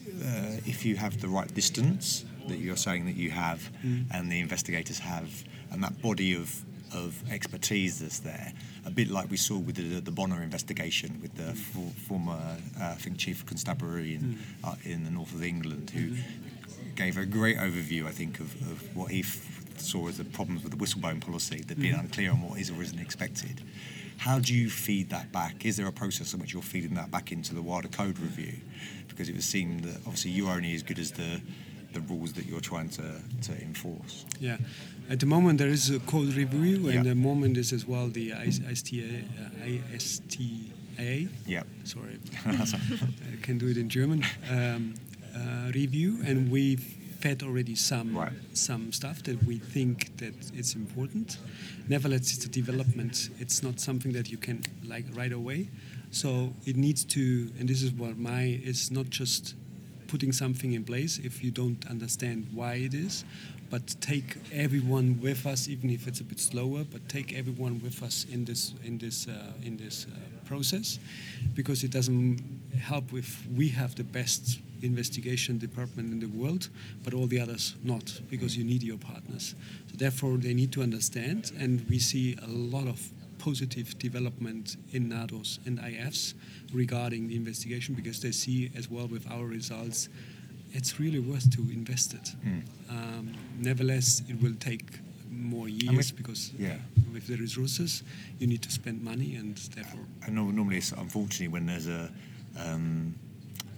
Uh, 0.07 0.57
if 0.65 0.85
you 0.85 0.95
have 0.95 1.21
the 1.21 1.27
right 1.27 1.53
distance 1.53 2.25
that 2.49 2.57
you're 2.57 2.75
saying 2.77 3.05
that 3.05 3.15
you 3.15 3.31
have, 3.31 3.71
mm. 3.85 4.05
and 4.13 4.31
the 4.31 4.39
investigators 4.39 4.99
have, 4.99 5.43
and 5.71 5.83
that 5.83 6.01
body 6.01 6.35
of 6.35 6.65
of 6.93 7.23
expertise 7.31 7.99
that's 7.99 8.19
there, 8.19 8.53
a 8.85 8.89
bit 8.89 9.09
like 9.09 9.29
we 9.29 9.37
saw 9.37 9.57
with 9.57 9.75
the, 9.75 9.99
the 9.99 10.11
Bonner 10.11 10.41
investigation 10.41 11.19
with 11.21 11.35
the 11.35 11.53
for, 11.53 11.91
former, 12.07 12.57
uh, 12.79 12.83
I 12.83 12.95
think, 12.95 13.17
chief 13.17 13.45
constabulary 13.45 14.15
in, 14.15 14.21
mm. 14.21 14.37
uh, 14.63 14.75
in 14.83 15.03
the 15.03 15.11
north 15.11 15.33
of 15.33 15.43
England, 15.43 15.91
who 15.91 16.11
mm-hmm. 16.11 16.95
gave 16.95 17.17
a 17.17 17.25
great 17.25 17.57
overview, 17.57 18.07
I 18.07 18.11
think, 18.11 18.39
of, 18.39 18.53
of 18.61 18.95
what 18.95 19.11
he 19.11 19.19
f- 19.19 19.65
saw 19.77 20.07
as 20.07 20.17
the 20.17 20.25
problems 20.25 20.63
with 20.63 20.77
the 20.77 20.83
whistleblowing 20.83 21.21
policy, 21.21 21.61
that 21.67 21.79
being 21.79 21.95
mm. 21.95 21.99
unclear 21.99 22.31
on 22.31 22.41
what 22.41 22.59
is 22.59 22.69
or 22.69 22.81
isn't 22.81 22.99
expected. 22.99 23.61
How 24.17 24.39
do 24.39 24.53
you 24.53 24.69
feed 24.69 25.09
that 25.11 25.31
back? 25.31 25.65
Is 25.65 25.77
there 25.77 25.87
a 25.87 25.93
process 25.93 26.33
in 26.33 26.41
which 26.41 26.53
you're 26.53 26.61
feeding 26.61 26.95
that 26.95 27.09
back 27.09 27.31
into 27.31 27.55
the 27.55 27.61
wider 27.61 27.87
code 27.87 28.19
review? 28.19 28.53
Because 29.07 29.29
it 29.29 29.33
would 29.33 29.43
seem 29.43 29.79
that 29.83 29.95
obviously 30.05 30.31
you're 30.31 30.51
only 30.51 30.75
as 30.75 30.83
good 30.83 30.99
as 30.99 31.11
the 31.11 31.41
the 31.93 32.01
rules 32.01 32.33
that 32.33 32.45
you're 32.45 32.59
trying 32.59 32.89
to, 32.89 33.03
to 33.41 33.51
enforce. 33.61 34.25
Yeah, 34.39 34.57
at 35.09 35.19
the 35.19 35.25
moment 35.25 35.59
there 35.59 35.69
is 35.69 35.89
a 35.89 35.99
code 36.01 36.33
review, 36.33 36.87
and 36.87 36.93
yeah. 36.93 37.03
the 37.03 37.15
moment 37.15 37.57
is 37.57 37.73
as 37.73 37.85
well 37.85 38.07
the 38.07 38.31
ISTA. 38.31 39.23
Uh, 39.63 39.95
ISTA 39.95 40.69
yeah. 41.45 41.63
Sorry, 41.83 42.19
I 42.45 43.41
can 43.41 43.57
do 43.57 43.67
it 43.67 43.77
in 43.77 43.89
German. 43.89 44.23
Um, 44.51 44.95
uh, 45.35 45.71
review, 45.73 46.19
and 46.25 46.51
we've 46.51 46.81
fed 47.19 47.43
already 47.43 47.75
some 47.75 48.17
right. 48.17 48.31
some 48.53 48.91
stuff 48.91 49.23
that 49.23 49.41
we 49.43 49.57
think 49.57 50.17
that 50.17 50.33
it's 50.53 50.75
important. 50.75 51.37
Nevertheless, 51.87 52.33
it's 52.33 52.45
a 52.45 52.49
development. 52.49 53.29
It's 53.39 53.63
not 53.63 53.79
something 53.79 54.13
that 54.13 54.29
you 54.29 54.37
can 54.37 54.63
like 54.85 55.05
right 55.13 55.31
away. 55.31 55.69
So 56.11 56.53
it 56.65 56.75
needs 56.75 57.05
to, 57.05 57.51
and 57.59 57.69
this 57.69 57.81
is 57.81 57.91
what 57.91 58.17
my. 58.17 58.59
It's 58.63 58.91
not 58.91 59.09
just 59.09 59.55
putting 60.09 60.33
something 60.33 60.73
in 60.73 60.83
place 60.83 61.19
if 61.23 61.43
you 61.43 61.51
don't 61.51 61.85
understand 61.89 62.47
why 62.53 62.73
it 62.75 62.93
is, 62.93 63.23
but 63.69 63.95
take 64.01 64.37
everyone 64.51 65.19
with 65.21 65.45
us, 65.45 65.67
even 65.67 65.89
if 65.89 66.07
it's 66.07 66.21
a 66.21 66.23
bit 66.23 66.39
slower. 66.39 66.83
But 66.91 67.07
take 67.07 67.37
everyone 67.37 67.79
with 67.83 68.01
us 68.03 68.25
in 68.31 68.45
this 68.45 68.73
in 68.83 68.97
this 68.97 69.27
uh, 69.27 69.67
in 69.67 69.77
this 69.77 70.07
uh, 70.07 70.15
process, 70.45 70.99
because 71.53 71.83
it 71.83 71.91
doesn't 71.91 72.39
help 72.81 73.13
if 73.13 73.45
we 73.55 73.69
have 73.69 73.93
the 73.95 74.03
best 74.03 74.59
investigation 74.81 75.57
department 75.57 76.11
in 76.11 76.19
the 76.19 76.27
world, 76.37 76.69
but 77.03 77.13
all 77.13 77.27
the 77.27 77.39
others 77.39 77.75
not, 77.83 78.21
because 78.29 78.57
you 78.57 78.63
need 78.63 78.81
your 78.81 78.97
partners. 78.97 79.55
So 79.91 79.97
therefore, 79.97 80.37
they 80.37 80.53
need 80.53 80.71
to 80.71 80.81
understand, 80.81 81.51
and 81.59 81.85
we 81.89 81.99
see 81.99 82.37
a 82.41 82.47
lot 82.47 82.87
of 82.87 82.99
positive 83.39 83.97
development 83.97 84.77
in 84.91 85.09
NADOS 85.09 85.65
and 85.65 85.79
IFs 85.79 86.35
regarding 86.73 87.27
the 87.27 87.35
investigation 87.35 87.95
because 87.95 88.21
they 88.21 88.31
see 88.31 88.71
as 88.77 88.89
well 88.89 89.07
with 89.07 89.29
our 89.31 89.45
results 89.45 90.09
it's 90.73 90.99
really 90.99 91.19
worth 91.19 91.49
to 91.55 91.61
invest 91.61 92.13
it. 92.13 92.31
Mm. 92.45 92.63
Um, 92.89 93.33
nevertheless, 93.59 94.21
it 94.29 94.41
will 94.41 94.53
take 94.59 94.99
more 95.31 95.69
years 95.69 96.11
because 96.11 96.51
yeah. 96.57 96.77
with 97.13 97.27
the 97.27 97.35
resources 97.37 98.03
you 98.39 98.47
need 98.47 98.61
to 98.61 98.71
spend 98.71 99.01
money 99.01 99.35
and 99.35 99.55
therefore. 99.75 100.01
I 100.25 100.31
know 100.31 100.45
normally 100.45 100.77
it's 100.77 100.91
unfortunately 100.91 101.47
when 101.49 101.65
there's 101.65 101.87
a 101.87 102.11
um, 102.57 103.15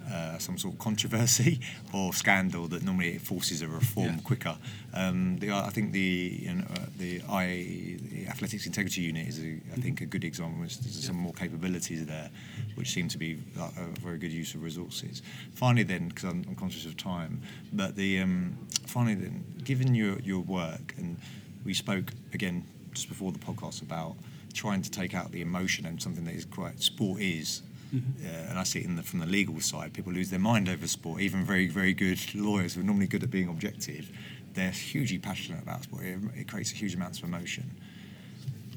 uh, 0.10 0.38
some 0.38 0.58
sort 0.58 0.74
of 0.74 0.80
controversy 0.80 1.60
or 1.94 2.14
scandal 2.14 2.68
that 2.68 2.84
normally 2.84 3.16
it 3.16 3.22
forces 3.22 3.62
a 3.62 3.68
reform 3.68 4.16
yeah. 4.16 4.22
quicker. 4.24 4.58
Um, 4.94 5.38
the, 5.38 5.52
I 5.52 5.70
think 5.70 5.92
the 5.92 6.00
you 6.42 6.54
know, 6.56 6.66
uh, 6.74 6.86
the, 6.98 7.22
I, 7.30 7.98
the 8.12 8.28
athletics 8.28 8.66
integrity 8.66 9.02
unit 9.02 9.28
is 9.28 9.40
a, 9.40 9.60
I 9.74 9.80
think 9.80 10.02
a 10.02 10.06
good 10.06 10.24
example. 10.24 10.60
There's 10.60 10.80
yeah. 10.84 11.08
some 11.08 11.18
more 11.18 11.34
capabilities 11.34 12.06
there, 12.06 12.30
which 12.76 12.90
seem 12.90 13.08
to 13.10 13.18
be 13.18 13.40
a, 13.58 13.64
a 13.64 13.86
very 14.00 14.18
good 14.18 14.32
use 14.32 14.56
of 14.56 14.64
resources. 14.64 15.22
Finally, 15.54 15.84
then, 15.84 16.10
because 16.10 16.26
I'm, 16.26 16.46
I'm, 16.48 16.56
conscious 16.56 16.86
of 16.86 16.98
time, 16.98 17.42
but 17.74 17.96
the 17.96 18.20
um, 18.20 18.58
finally 18.86 19.16
then, 19.16 19.44
given 19.64 19.96
your 19.96 20.20
your 20.20 20.42
work, 20.42 20.94
and 20.98 21.18
we 21.66 21.74
spoke 21.74 22.12
again 22.34 22.66
just 22.94 23.08
before 23.08 23.32
the 23.32 23.40
podcast 23.40 23.82
about 23.82 24.16
trying 24.54 24.82
to 24.82 24.92
take 24.92 25.16
out 25.16 25.32
the 25.32 25.42
emotion 25.42 25.86
and 25.86 26.02
something 26.02 26.26
that 26.26 26.36
is 26.36 26.46
quite 26.46 26.82
sport 26.82 27.22
is 27.22 27.62
Mm-hmm. 27.94 28.26
Uh, 28.26 28.50
and 28.50 28.60
I 28.60 28.64
see 28.64 28.80
it 28.80 28.96
the, 28.96 29.04
from 29.04 29.20
the 29.20 29.26
legal 29.26 29.60
side. 29.60 29.94
People 29.94 30.14
lose 30.14 30.30
their 30.30 30.40
mind 30.40 30.70
over 30.70 30.88
sport. 30.88 31.22
Even 31.22 31.44
very, 31.44 31.68
very 31.68 31.94
good 31.94 32.20
lawyers 32.34 32.74
who 32.74 32.82
are 32.82 32.84
normally 32.84 33.08
good 33.08 33.24
at 33.24 33.32
being 33.32 33.50
objective, 33.50 34.10
they're 34.54 34.72
hugely 34.72 35.18
passionate 35.18 35.62
about 35.62 35.84
sport. 35.84 36.04
It, 36.04 36.20
it 36.36 36.48
creates 36.48 36.72
a 36.72 36.76
huge 36.76 36.96
amounts 36.96 37.20
of 37.20 37.26
emotion. 37.26 37.72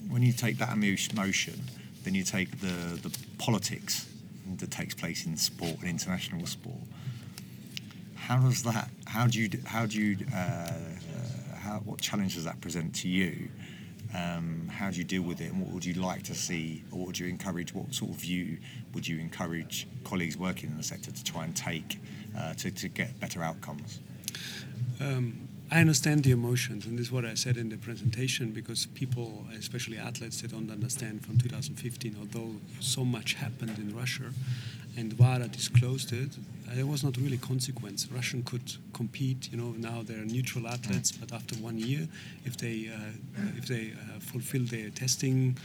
When 0.08 0.22
you 0.22 0.32
take 0.32 0.58
that 0.58 0.72
emotion, 0.72 1.62
then 2.02 2.14
you 2.14 2.22
take 2.24 2.60
the, 2.60 2.98
the 3.02 3.16
politics 3.38 4.06
that 4.58 4.70
takes 4.70 4.94
place 4.94 5.26
in 5.26 5.36
sport 5.36 5.76
and 5.80 5.88
international 5.88 6.46
sport. 6.46 6.78
how 8.16 8.38
does 8.38 8.62
that? 8.62 8.88
How 9.06 9.26
do 9.26 9.40
you? 9.40 9.50
How 9.64 9.86
do 9.86 10.00
you? 10.00 10.26
Uh, 10.34 10.70
how, 11.56 11.80
what 11.84 12.00
challenge 12.00 12.34
does 12.34 12.44
that 12.44 12.60
present 12.60 12.94
to 12.96 13.08
you? 13.08 13.48
Um, 14.14 14.68
how 14.68 14.90
do 14.90 14.98
you 14.98 15.04
deal 15.04 15.22
with 15.22 15.40
it, 15.40 15.50
and 15.52 15.60
what 15.60 15.72
would 15.72 15.84
you 15.84 15.94
like 15.94 16.22
to 16.24 16.34
see, 16.34 16.84
or 16.92 16.98
what 16.98 17.06
would 17.08 17.18
you 17.18 17.26
encourage? 17.26 17.74
What 17.74 17.92
sort 17.92 18.12
of 18.12 18.16
view 18.16 18.58
would 18.94 19.08
you 19.08 19.18
encourage 19.18 19.88
colleagues 20.04 20.36
working 20.36 20.70
in 20.70 20.76
the 20.76 20.84
sector 20.84 21.10
to 21.10 21.24
try 21.24 21.44
and 21.44 21.56
take 21.56 21.98
uh, 22.38 22.54
to, 22.54 22.70
to 22.70 22.88
get 22.88 23.18
better 23.18 23.42
outcomes? 23.42 24.00
Um, 25.00 25.48
I 25.70 25.80
understand 25.80 26.22
the 26.22 26.30
emotions, 26.30 26.86
and 26.86 26.98
this 26.98 27.06
is 27.06 27.12
what 27.12 27.24
I 27.24 27.34
said 27.34 27.56
in 27.56 27.70
the 27.70 27.76
presentation, 27.76 28.52
because 28.52 28.86
people, 28.86 29.44
especially 29.58 29.98
athletes, 29.98 30.42
they 30.42 30.48
don't 30.48 30.70
understand 30.70 31.24
from 31.24 31.38
2015, 31.38 32.16
although 32.20 32.54
so 32.80 33.04
much 33.04 33.34
happened 33.34 33.78
in 33.78 33.96
Russia, 33.96 34.30
and 34.96 35.18
WADA 35.18 35.48
disclosed 35.48 36.12
it, 36.12 36.36
there 36.74 36.86
was 36.86 37.02
not 37.02 37.16
really 37.16 37.38
consequence. 37.38 38.08
Russian 38.10 38.42
could 38.42 38.76
compete, 38.92 39.48
you 39.52 39.58
know, 39.58 39.74
now 39.78 40.02
they're 40.02 40.24
neutral 40.24 40.66
athletes, 40.66 41.12
but 41.12 41.32
after 41.32 41.54
one 41.56 41.78
year, 41.78 42.08
if 42.44 42.56
they 42.56 42.90
uh, 42.94 42.98
if 43.56 43.66
they 43.66 43.92
uh, 43.92 44.20
fulfill 44.20 44.64
their 44.64 44.90
testing 44.90 45.56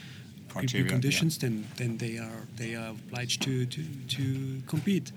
Criteria, 0.49 0.89
conditions, 0.89 1.37
yeah. 1.37 1.49
then 1.49 1.67
then 1.77 1.97
they 1.97 2.17
are 2.17 2.47
they 2.57 2.75
are 2.75 2.89
obliged 2.91 3.41
to 3.43 3.65
to, 3.65 3.81
to 4.15 4.23
compete. 4.67 5.11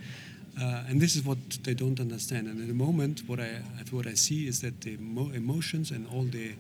Uh, 0.61 0.85
and 0.89 1.01
this 1.01 1.17
is 1.17 1.23
what 1.25 1.39
they 1.65 1.73
don't 1.75 1.99
understand. 2.01 2.47
And 2.47 2.61
at 2.61 2.69
the 2.69 2.75
moment, 2.87 3.23
what 3.27 3.41
I 3.41 3.63
what 3.91 4.07
I 4.07 4.15
see 4.15 4.47
is 4.47 4.61
that 4.61 4.81
the 4.83 4.93
emo- 4.95 5.33
emotions 5.35 5.91
and 5.91 6.07
all 6.13 6.25
the 6.25 6.53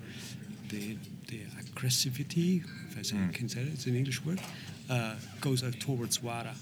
the, 0.71 0.97
the 1.29 1.41
aggressivity, 1.61 2.63
if 2.91 2.99
I 2.99 3.03
say, 3.03 3.17
Mm. 3.17 3.35
can 3.35 3.49
say 3.49 3.61
it, 3.61 3.69
it's 3.75 3.87
an 3.87 3.95
English 3.95 4.25
word, 4.25 4.41
uh, 4.89 5.15
goes 5.41 5.63
out 5.63 5.79
towards 5.81 6.23
WADA. 6.23 6.55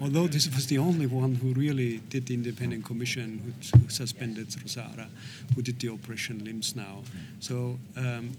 Although 0.00 0.26
this 0.26 0.52
was 0.54 0.66
the 0.66 0.78
only 0.78 1.06
one 1.06 1.34
who 1.34 1.52
really 1.54 1.98
did 2.08 2.26
the 2.26 2.34
independent 2.34 2.84
commission, 2.84 3.54
who, 3.72 3.78
who 3.78 3.88
suspended 3.88 4.48
RUSADA, 4.48 5.06
who 5.54 5.62
did 5.62 5.78
the 5.80 5.90
operation 5.90 6.44
LIMS 6.44 6.74
now. 6.74 7.02
So 7.40 7.78
um, 7.96 8.32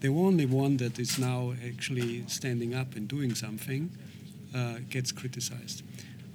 the 0.00 0.08
only 0.08 0.46
one 0.46 0.78
that 0.78 0.98
is 0.98 1.18
now 1.18 1.52
actually 1.66 2.24
standing 2.26 2.74
up 2.74 2.96
and 2.96 3.06
doing 3.06 3.34
something 3.34 3.90
uh, 4.54 4.76
gets 4.88 5.12
criticized. 5.12 5.82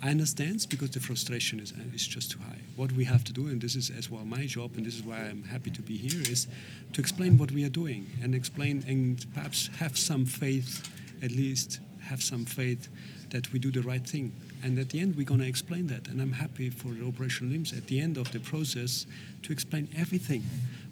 I 0.04 0.10
understand 0.10 0.68
because 0.70 0.92
the 0.92 1.00
frustration 1.00 1.60
is, 1.60 1.74
is 1.94 2.06
just 2.06 2.32
too 2.32 2.40
high. 2.40 2.60
What 2.76 2.92
we 2.92 3.06
have 3.06 3.24
to 3.24 3.34
do, 3.34 3.48
and 3.48 3.60
this 3.60 3.76
is 3.76 3.90
as 3.90 4.10
well 4.12 4.24
my 4.24 4.46
job, 4.46 4.72
and 4.76 4.86
this 4.86 4.96
is 4.96 5.04
why 5.04 5.18
I'm 5.18 5.44
happy 5.44 5.72
to 5.72 5.82
be 5.82 5.98
here, 5.98 6.22
is 6.22 6.48
to 6.94 7.02
explain 7.02 7.38
what 7.40 7.52
we 7.52 7.66
are 7.66 7.70
doing 7.70 8.06
and 8.22 8.36
explain 8.36 8.84
and 8.88 9.26
perhaps 9.34 9.70
have 9.80 9.98
some 9.98 10.26
faith, 10.26 10.88
at 11.24 11.32
least 11.32 11.80
have 12.02 12.22
some 12.22 12.46
faith 12.46 12.88
that 13.36 13.52
we 13.52 13.60
do 13.60 13.70
the 13.70 13.82
right 13.82 14.06
thing. 14.08 14.32
And 14.64 14.80
at 14.80 14.90
the 14.92 15.00
end, 15.02 15.18
we're 15.18 15.26
going 15.26 15.42
to 15.42 15.48
explain 15.48 15.88
that. 15.88 16.08
And 16.08 16.22
I'm 16.22 16.32
happy 16.32 16.70
for 16.70 16.88
the 16.88 17.06
Operation 17.06 17.52
LIMS 17.52 17.74
at 17.74 17.88
the 17.88 18.00
end 18.00 18.18
of 18.18 18.32
the 18.32 18.40
process 18.40 19.06
to 19.44 19.52
explain 19.52 19.90
everything. 19.98 20.44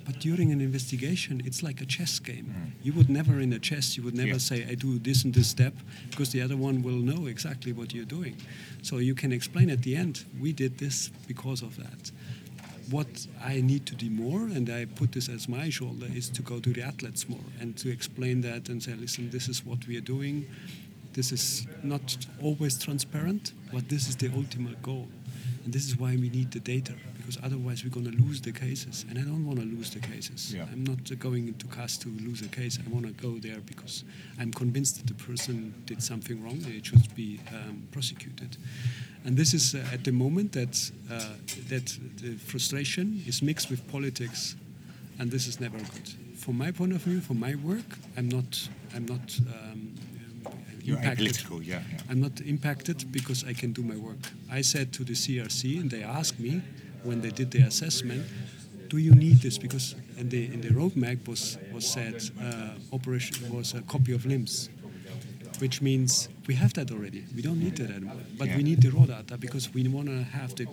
But 0.06 0.20
during 0.20 0.52
an 0.52 0.60
investigation, 0.60 1.42
it's 1.46 1.64
like 1.64 1.80
a 1.80 1.86
chess 1.86 2.20
game. 2.20 2.48
Mm-hmm. 2.48 2.70
You 2.84 2.94
would 2.94 3.10
never, 3.10 3.40
in 3.40 3.54
a 3.54 3.60
chess, 3.60 3.96
you 3.96 4.04
would 4.04 4.16
never 4.16 4.38
Yeah. 4.38 4.50
say, 4.50 4.66
I 4.70 4.76
do 4.76 5.00
this 5.00 5.24
and 5.24 5.34
this 5.34 5.48
step, 5.48 5.74
because 6.10 6.32
the 6.34 6.42
other 6.42 6.58
one 6.58 6.84
will 6.84 7.02
know 7.12 7.28
exactly 7.28 7.72
what 7.72 7.94
you're 7.94 8.12
doing. 8.18 8.36
So 8.82 8.98
you 8.98 9.16
can 9.16 9.32
explain 9.32 9.70
at 9.70 9.82
the 9.84 9.96
end, 9.96 10.26
we 10.42 10.52
did 10.52 10.78
this 10.78 11.10
because 11.26 11.62
of 11.62 11.78
that. 11.78 12.12
What 12.90 13.28
I 13.42 13.62
need 13.62 13.86
to 13.86 13.96
do 13.96 14.10
more, 14.10 14.42
and 14.42 14.70
I 14.70 14.84
put 14.84 15.14
this 15.14 15.30
as 15.30 15.48
my 15.48 15.70
shoulder, 15.70 16.08
is 16.14 16.28
to 16.32 16.42
go 16.42 16.60
to 16.60 16.74
the 16.74 16.82
athletes 16.84 17.30
more 17.30 17.48
and 17.62 17.78
to 17.78 17.90
explain 17.90 18.42
that 18.42 18.68
and 18.68 18.84
say, 18.84 18.94
listen, 18.96 19.30
this 19.30 19.48
is 19.48 19.66
what 19.66 19.88
we 19.88 19.96
are 19.96 20.08
doing. 20.16 20.46
This 21.13 21.32
is 21.32 21.67
not 21.84 22.17
always 22.41 22.78
transparent, 22.78 23.54
but 23.71 23.88
this 23.89 24.08
is 24.08 24.15
the 24.15 24.32
ultimate 24.36 24.82
goal. 24.82 25.08
And 25.63 25.71
this 25.73 25.88
is 25.88 25.97
why 25.97 26.15
we 26.15 26.30
need 26.30 26.52
the 26.52 26.60
data, 26.60 26.93
because 27.17 27.38
otherwise 27.43 27.84
we're 27.84 27.91
going 27.91 28.12
to 28.12 28.17
lose 28.23 28.41
the 28.41 28.52
cases. 28.52 29.06
And 29.10 29.17
I 29.17 29.21
don't 29.21 29.45
want 29.45 29.60
to 29.60 29.65
lose 29.65 29.91
the 29.91 29.99
cases. 29.99 30.54
Yeah. 30.54 30.65
I'm 30.71 30.84
not 30.84 30.97
going 31.19 31.47
into 31.47 31.67
CAS 31.67 31.97
to 31.99 32.10
lose 32.10 32.41
a 32.41 32.49
case. 32.49 32.80
I 32.86 32.89
want 32.89 33.06
to 33.06 33.13
go 33.13 33.38
there 33.38 33.60
because 33.65 34.04
I'm 34.39 34.52
convinced 34.52 34.97
that 34.97 35.08
the 35.08 35.23
person 35.23 35.73
did 35.86 36.04
something 36.04 36.43
wrong 36.43 36.60
and 36.65 36.76
it 36.76 36.86
should 36.86 37.15
be 37.15 37.39
um, 37.52 37.88
prosecuted. 37.91 38.58
And 39.23 39.38
this 39.38 39.54
is 39.54 39.73
uh, 39.73 39.86
at 39.93 40.04
the 40.04 40.12
moment 40.12 40.52
that, 40.52 40.91
uh, 41.10 41.23
that 41.69 41.97
the 42.17 42.36
frustration 42.36 43.23
is 43.26 43.41
mixed 43.41 43.69
with 43.69 43.89
politics, 43.89 44.56
and 45.19 45.32
this 45.32 45.47
is 45.47 45.60
never 45.60 45.78
good. 45.78 46.10
From 46.36 46.58
my 46.58 46.71
point 46.71 46.91
of 46.91 47.02
view, 47.02 47.21
from 47.21 47.39
my 47.39 47.56
work, 47.56 47.97
I'm 48.17 48.28
not, 48.28 48.67
I'm 48.93 49.06
not 49.06 49.39
um, 49.47 49.93
You're 50.84 50.98
impacted. 50.98 51.38
yeah, 51.62 51.82
yeah. 51.91 51.98
I'm 52.10 52.19
not 52.19 52.41
impacted 52.41 53.12
because 53.12 53.43
I 53.48 53.54
can 53.54 53.72
do 53.74 53.82
my 53.84 53.96
work. 53.98 54.17
I 54.52 54.62
said 54.63 54.91
to 54.93 55.04
the 55.04 55.13
CRC, 55.13 55.80
and 55.80 55.89
they 55.89 56.04
asked 56.04 56.39
me 56.39 56.62
when 57.04 57.22
they 57.22 57.32
did 57.32 57.52
their 57.52 57.67
assessment, 57.67 58.24
"Do 58.89 58.98
you 58.98 59.13
need 59.15 59.38
this?" 59.41 59.58
Because 59.58 59.96
in 60.17 60.30
the 60.30 60.46
in 60.54 60.62
the 60.62 60.69
roadmap 60.69 61.28
was 61.28 61.58
was 61.74 61.86
said 61.88 62.15
uh, 62.41 62.69
operation 62.91 63.50
was 63.56 63.74
a 63.74 63.82
copy 63.82 64.13
of 64.13 64.26
LIMS, 64.26 64.69
which 65.60 65.82
means 65.82 66.28
we 66.48 66.56
have 66.56 66.74
that 66.74 66.91
already. 66.91 67.24
We 67.36 67.41
don't 67.41 67.60
need 67.60 67.76
that 67.78 67.89
anymore. 67.89 68.17
But 68.38 68.48
Yeah. 68.48 68.58
we 68.58 68.63
need 68.63 68.82
the 68.82 68.89
raw 68.89 69.06
data 69.06 69.38
because 69.38 69.74
we 69.74 69.88
want 69.88 70.08
to 70.08 70.24
have 70.38 70.54
the 70.56 70.65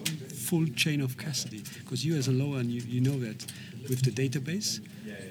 full 0.47 0.67
chain 0.75 1.01
of 1.01 1.17
custody. 1.17 1.63
Because 1.79 2.05
you 2.05 2.17
as 2.19 2.29
a 2.29 2.33
lawyer, 2.33 2.61
and 2.61 2.71
you, 2.71 2.83
you 2.89 3.01
know 3.01 3.19
that 3.21 3.47
with 3.89 4.03
the 4.03 4.11
database. 4.11 4.81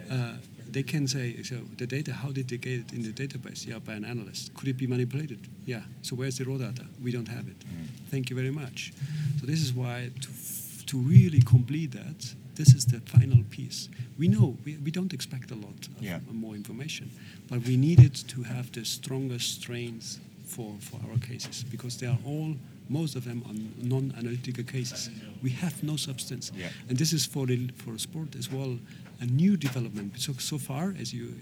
Uh, 0.09 0.33
they 0.73 0.83
can 0.83 1.07
say, 1.07 1.41
so 1.43 1.55
the 1.77 1.87
data, 1.87 2.13
how 2.13 2.31
did 2.31 2.47
they 2.49 2.57
get 2.57 2.73
it 2.81 2.93
in 2.93 3.01
the 3.03 3.11
database? 3.11 3.65
Yeah, 3.67 3.79
by 3.79 3.93
an 3.93 4.05
analyst. 4.05 4.53
Could 4.55 4.67
it 4.67 4.77
be 4.77 4.87
manipulated? 4.87 5.39
Yeah. 5.65 5.81
So 6.01 6.15
where's 6.15 6.37
the 6.37 6.45
raw 6.45 6.57
data? 6.57 6.85
We 7.03 7.11
don't 7.11 7.27
have 7.27 7.47
it. 7.47 7.59
Mm-hmm. 7.59 7.85
Thank 8.11 8.29
you 8.29 8.35
very 8.35 8.51
much. 8.51 8.93
So 9.39 9.45
this 9.45 9.61
is 9.61 9.73
why 9.73 10.09
to, 10.21 10.29
f- 10.29 10.85
to 10.87 10.97
really 10.97 11.41
complete 11.41 11.91
that, 11.91 12.33
this 12.55 12.73
is 12.75 12.85
the 12.85 12.99
final 13.01 13.43
piece. 13.49 13.89
We 14.17 14.27
know 14.27 14.57
we, 14.65 14.75
we 14.77 14.91
don't 14.91 15.13
expect 15.13 15.51
a 15.51 15.55
lot 15.55 15.87
of 15.87 16.01
Yeah. 16.01 16.19
more 16.31 16.55
information, 16.55 17.09
but 17.49 17.59
we 17.65 17.77
needed 17.77 18.13
to 18.27 18.43
have 18.43 18.71
the 18.73 18.83
strongest 18.83 19.61
strains 19.61 20.19
for, 20.45 20.75
for 20.81 20.99
our 21.09 21.17
cases 21.19 21.63
because 21.63 21.97
they 21.97 22.07
are 22.07 22.17
all, 22.25 22.55
most 22.89 23.15
of 23.15 23.23
them 23.23 23.43
are 23.47 23.53
non-analytical 23.87 24.63
cases. 24.65 25.09
We 25.43 25.51
have 25.51 25.81
no 25.83 25.95
substance. 25.95 26.51
Yeah. 26.55 26.67
And 26.89 26.97
this 26.97 27.13
is 27.13 27.25
for 27.25 27.45
the 27.45 27.69
for 27.77 27.97
sport 27.97 28.35
as 28.35 28.51
well 28.51 28.77
a 29.21 29.25
new 29.25 29.57
development. 29.57 30.19
So 30.19 30.33
so 30.33 30.57
far, 30.57 30.93
as 30.99 31.13
you 31.13 31.33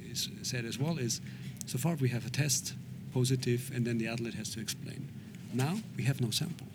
said 0.43 0.65
as 0.65 0.77
well, 0.79 0.97
is 0.97 1.21
so 1.65 1.77
far 1.77 1.95
we 1.95 2.09
have 2.09 2.25
a 2.25 2.29
test 2.29 2.73
positive, 3.13 3.71
and 3.75 3.85
then 3.85 3.97
the 3.97 4.07
athlete 4.07 4.35
has 4.35 4.49
to 4.53 4.59
explain. 4.59 5.07
Now 5.53 5.77
we 5.97 6.03
have 6.03 6.21
no 6.21 6.31
sample. 6.31 6.67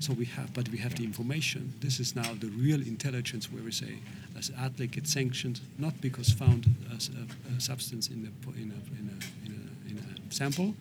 So 0.00 0.12
we 0.12 0.26
have, 0.26 0.54
but 0.54 0.68
we 0.68 0.78
have 0.78 0.94
the 0.94 1.02
information. 1.04 1.72
This 1.80 1.98
is 1.98 2.14
now 2.14 2.32
the 2.38 2.46
real 2.48 2.80
intelligence 2.80 3.50
where 3.52 3.62
we 3.64 3.72
say, 3.72 3.98
as 4.38 4.50
athlete 4.56 4.92
gets 4.92 5.12
sanctioned 5.12 5.60
not 5.76 6.00
because 6.00 6.32
found 6.32 6.66
as 6.96 7.10
a, 7.10 7.56
a 7.56 7.60
substance 7.60 8.06
in 8.08 8.24
a, 8.30 8.46
po- 8.46 8.52
in, 8.56 8.70
a, 8.70 8.80
in, 9.00 9.10
a, 9.10 9.46
in, 9.46 9.52
a, 9.52 9.90
in 9.90 9.98
a 9.98 10.32
sample, 10.32 10.74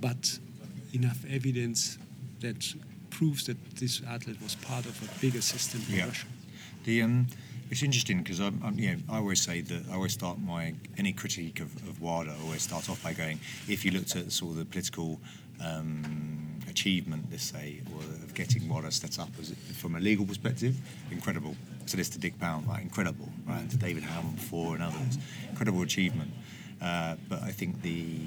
but 0.00 0.38
enough 0.94 1.22
evidence 1.30 1.98
that 2.40 2.74
proves 3.10 3.44
that 3.44 3.58
this 3.76 4.00
athlete 4.08 4.40
was 4.42 4.54
part 4.54 4.86
of 4.86 5.02
a 5.02 5.20
bigger 5.20 5.42
system 5.42 5.82
in 5.90 5.96
Yeah. 5.98 6.06
Russia. 6.06 6.26
The 6.84 7.02
um, 7.02 7.26
it's 7.70 7.82
interesting 7.82 8.18
because 8.18 8.40
I'm, 8.40 8.60
I'm, 8.64 8.78
you 8.78 8.92
know, 8.92 8.98
I 9.08 9.18
always 9.18 9.42
say 9.42 9.60
that 9.60 9.82
I 9.90 9.94
always 9.94 10.12
start 10.12 10.38
my 10.40 10.74
any 10.98 11.12
critique 11.12 11.60
of, 11.60 11.74
of 11.88 12.00
WADA. 12.00 12.30
I 12.30 12.44
always 12.44 12.62
start 12.62 12.88
off 12.88 13.02
by 13.02 13.12
going, 13.12 13.40
if 13.68 13.84
you 13.84 13.90
looked 13.90 14.14
at 14.16 14.30
sort 14.32 14.52
of 14.52 14.58
the 14.58 14.64
political 14.64 15.18
um, 15.64 16.60
achievement, 16.68 17.26
let's 17.30 17.44
say, 17.44 17.80
or 17.94 18.00
of 18.00 18.34
getting 18.34 18.68
WADA 18.68 18.90
set 18.92 19.18
up 19.18 19.30
as 19.40 19.52
from 19.74 19.96
a 19.96 20.00
legal 20.00 20.26
perspective, 20.26 20.76
incredible. 21.10 21.56
So 21.86 21.96
this 21.96 22.08
to 22.10 22.18
Dick 22.18 22.38
Pound, 22.38 22.66
right? 22.66 22.82
Incredible, 22.82 23.28
right? 23.46 23.68
To 23.70 23.76
David 23.76 24.02
Howman 24.02 24.34
before 24.34 24.74
and 24.74 24.82
others, 24.82 25.18
incredible 25.48 25.82
achievement. 25.82 26.30
Uh, 26.80 27.16
but 27.28 27.42
I 27.42 27.50
think 27.50 27.82
the 27.82 28.20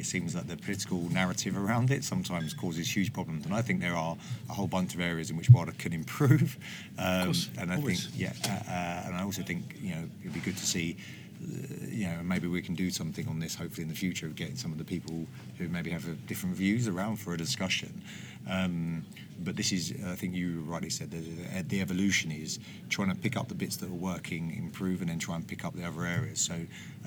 it 0.00 0.06
seems 0.06 0.32
that 0.32 0.48
the 0.48 0.56
political 0.56 0.98
narrative 1.10 1.56
around 1.56 1.90
it 1.90 2.02
sometimes 2.04 2.54
causes 2.54 2.96
huge 2.96 3.12
problems, 3.12 3.44
and 3.44 3.54
I 3.54 3.62
think 3.62 3.80
there 3.80 3.94
are 3.94 4.16
a 4.48 4.52
whole 4.52 4.66
bunch 4.66 4.94
of 4.94 5.00
areas 5.00 5.30
in 5.30 5.36
which 5.36 5.50
WADA 5.50 5.72
can 5.72 5.92
improve. 5.92 6.56
Um, 6.98 7.26
course, 7.26 7.50
and 7.58 7.72
I 7.72 7.76
always. 7.76 8.06
think, 8.06 8.20
yeah, 8.20 8.32
uh, 8.44 8.70
uh, 8.70 9.06
and 9.06 9.14
I 9.14 9.22
also 9.22 9.42
think 9.42 9.76
you 9.80 9.94
know 9.94 10.08
it'd 10.20 10.34
be 10.34 10.40
good 10.40 10.56
to 10.56 10.66
see. 10.66 10.96
Uh, 11.42 11.86
you 11.88 12.06
know, 12.06 12.22
maybe 12.22 12.46
we 12.46 12.62
can 12.62 12.74
do 12.74 12.90
something 12.90 13.26
on 13.28 13.38
this. 13.38 13.54
Hopefully, 13.54 13.82
in 13.82 13.88
the 13.88 13.94
future, 13.94 14.26
of 14.26 14.36
getting 14.36 14.56
some 14.56 14.72
of 14.72 14.78
the 14.78 14.84
people 14.84 15.26
who 15.58 15.68
maybe 15.68 15.90
have 15.90 16.04
different 16.26 16.54
views 16.54 16.88
around 16.88 17.16
for 17.16 17.34
a 17.34 17.36
discussion. 17.36 18.02
Um, 18.48 19.04
but 19.42 19.56
this 19.56 19.72
is, 19.72 19.94
I 20.06 20.16
think 20.16 20.34
you 20.34 20.60
rightly 20.66 20.90
said, 20.90 21.10
that 21.10 21.68
the 21.68 21.80
evolution 21.80 22.30
is 22.30 22.58
trying 22.88 23.10
to 23.10 23.14
pick 23.14 23.36
up 23.36 23.48
the 23.48 23.54
bits 23.54 23.76
that 23.76 23.86
are 23.86 23.94
working, 23.94 24.54
improve, 24.56 25.00
and 25.00 25.10
then 25.10 25.18
try 25.18 25.36
and 25.36 25.46
pick 25.46 25.64
up 25.64 25.74
the 25.74 25.84
other 25.84 26.04
areas. 26.04 26.40
So, 26.40 26.54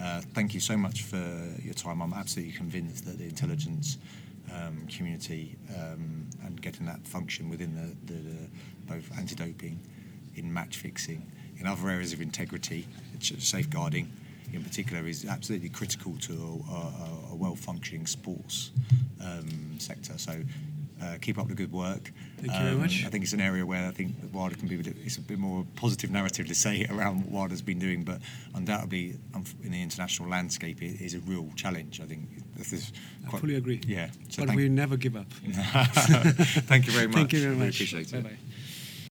uh, 0.01 0.21
thank 0.33 0.53
you 0.53 0.59
so 0.59 0.77
much 0.77 1.03
for 1.03 1.23
your 1.61 1.73
time. 1.75 2.01
I'm 2.01 2.13
absolutely 2.13 2.53
convinced 2.53 3.05
that 3.05 3.17
the 3.19 3.25
intelligence 3.25 3.97
um, 4.51 4.87
community 4.87 5.55
um, 5.77 6.27
and 6.43 6.61
getting 6.61 6.85
that 6.87 7.05
function 7.05 7.49
within 7.49 7.75
the, 7.75 8.13
the, 8.13 8.19
the 8.19 8.47
both 8.87 9.17
anti-doping, 9.17 9.79
in 10.35 10.51
match 10.51 10.77
fixing, 10.77 11.25
in 11.59 11.67
other 11.67 11.87
areas 11.89 12.13
of 12.13 12.21
integrity, 12.21 12.87
safeguarding, 13.19 14.11
in 14.53 14.63
particular, 14.63 15.05
is 15.07 15.25
absolutely 15.25 15.69
critical 15.69 16.15
to 16.21 16.63
a, 16.69 16.73
a, 16.73 17.33
a 17.33 17.35
well-functioning 17.35 18.07
sports 18.07 18.71
um, 19.21 19.75
sector. 19.79 20.17
So. 20.17 20.41
Uh, 21.01 21.17
keep 21.19 21.37
up 21.37 21.49
the 21.49 21.55
good 21.55 21.71
work. 21.73 22.13
Thank 22.37 22.53
you 22.53 22.59
very 22.63 22.75
much. 22.77 23.03
I 23.05 23.09
think 23.09 23.25
it's 23.25 23.33
an 23.33 23.41
area 23.41 23.65
where 23.65 23.85
I 23.87 23.91
think 23.91 24.15
WADA 24.31 24.55
can 24.55 24.69
be. 24.69 24.75
It's 25.03 25.17
a 25.17 25.21
bit 25.21 25.37
more 25.37 25.65
positive 25.75 26.11
narrative 26.11 26.47
to 26.47 26.55
say 26.55 26.87
around 26.91 27.25
what 27.25 27.49
WADA's 27.49 27.61
been 27.61 27.79
doing, 27.79 28.05
but 28.05 28.21
undoubtedly 28.55 29.15
in 29.63 29.71
the 29.71 29.81
international 29.81 30.29
landscape, 30.29 30.81
it 30.81 31.01
is 31.01 31.13
a 31.13 31.19
real 31.19 31.49
challenge. 31.57 31.99
I 31.99 32.05
think 32.05 32.29
this 32.55 32.71
is. 32.71 32.93
Quite, 33.27 33.37
I 33.37 33.41
fully 33.41 33.55
agree. 33.55 33.81
Yeah, 33.85 34.11
so 34.29 34.45
but 34.45 34.55
we 34.55 34.69
never 34.69 34.95
give 34.95 35.17
up. 35.17 35.29
thank 35.43 36.85
you 36.85 36.93
very 36.93 37.07
much. 37.07 37.15
Thank 37.15 37.33
you 37.33 37.41
very 37.41 37.55
much. 37.55 37.59
Really 37.59 37.69
appreciate 37.69 38.13
it. 38.13 38.23
Bye 38.23 38.29
bye. 38.29 38.37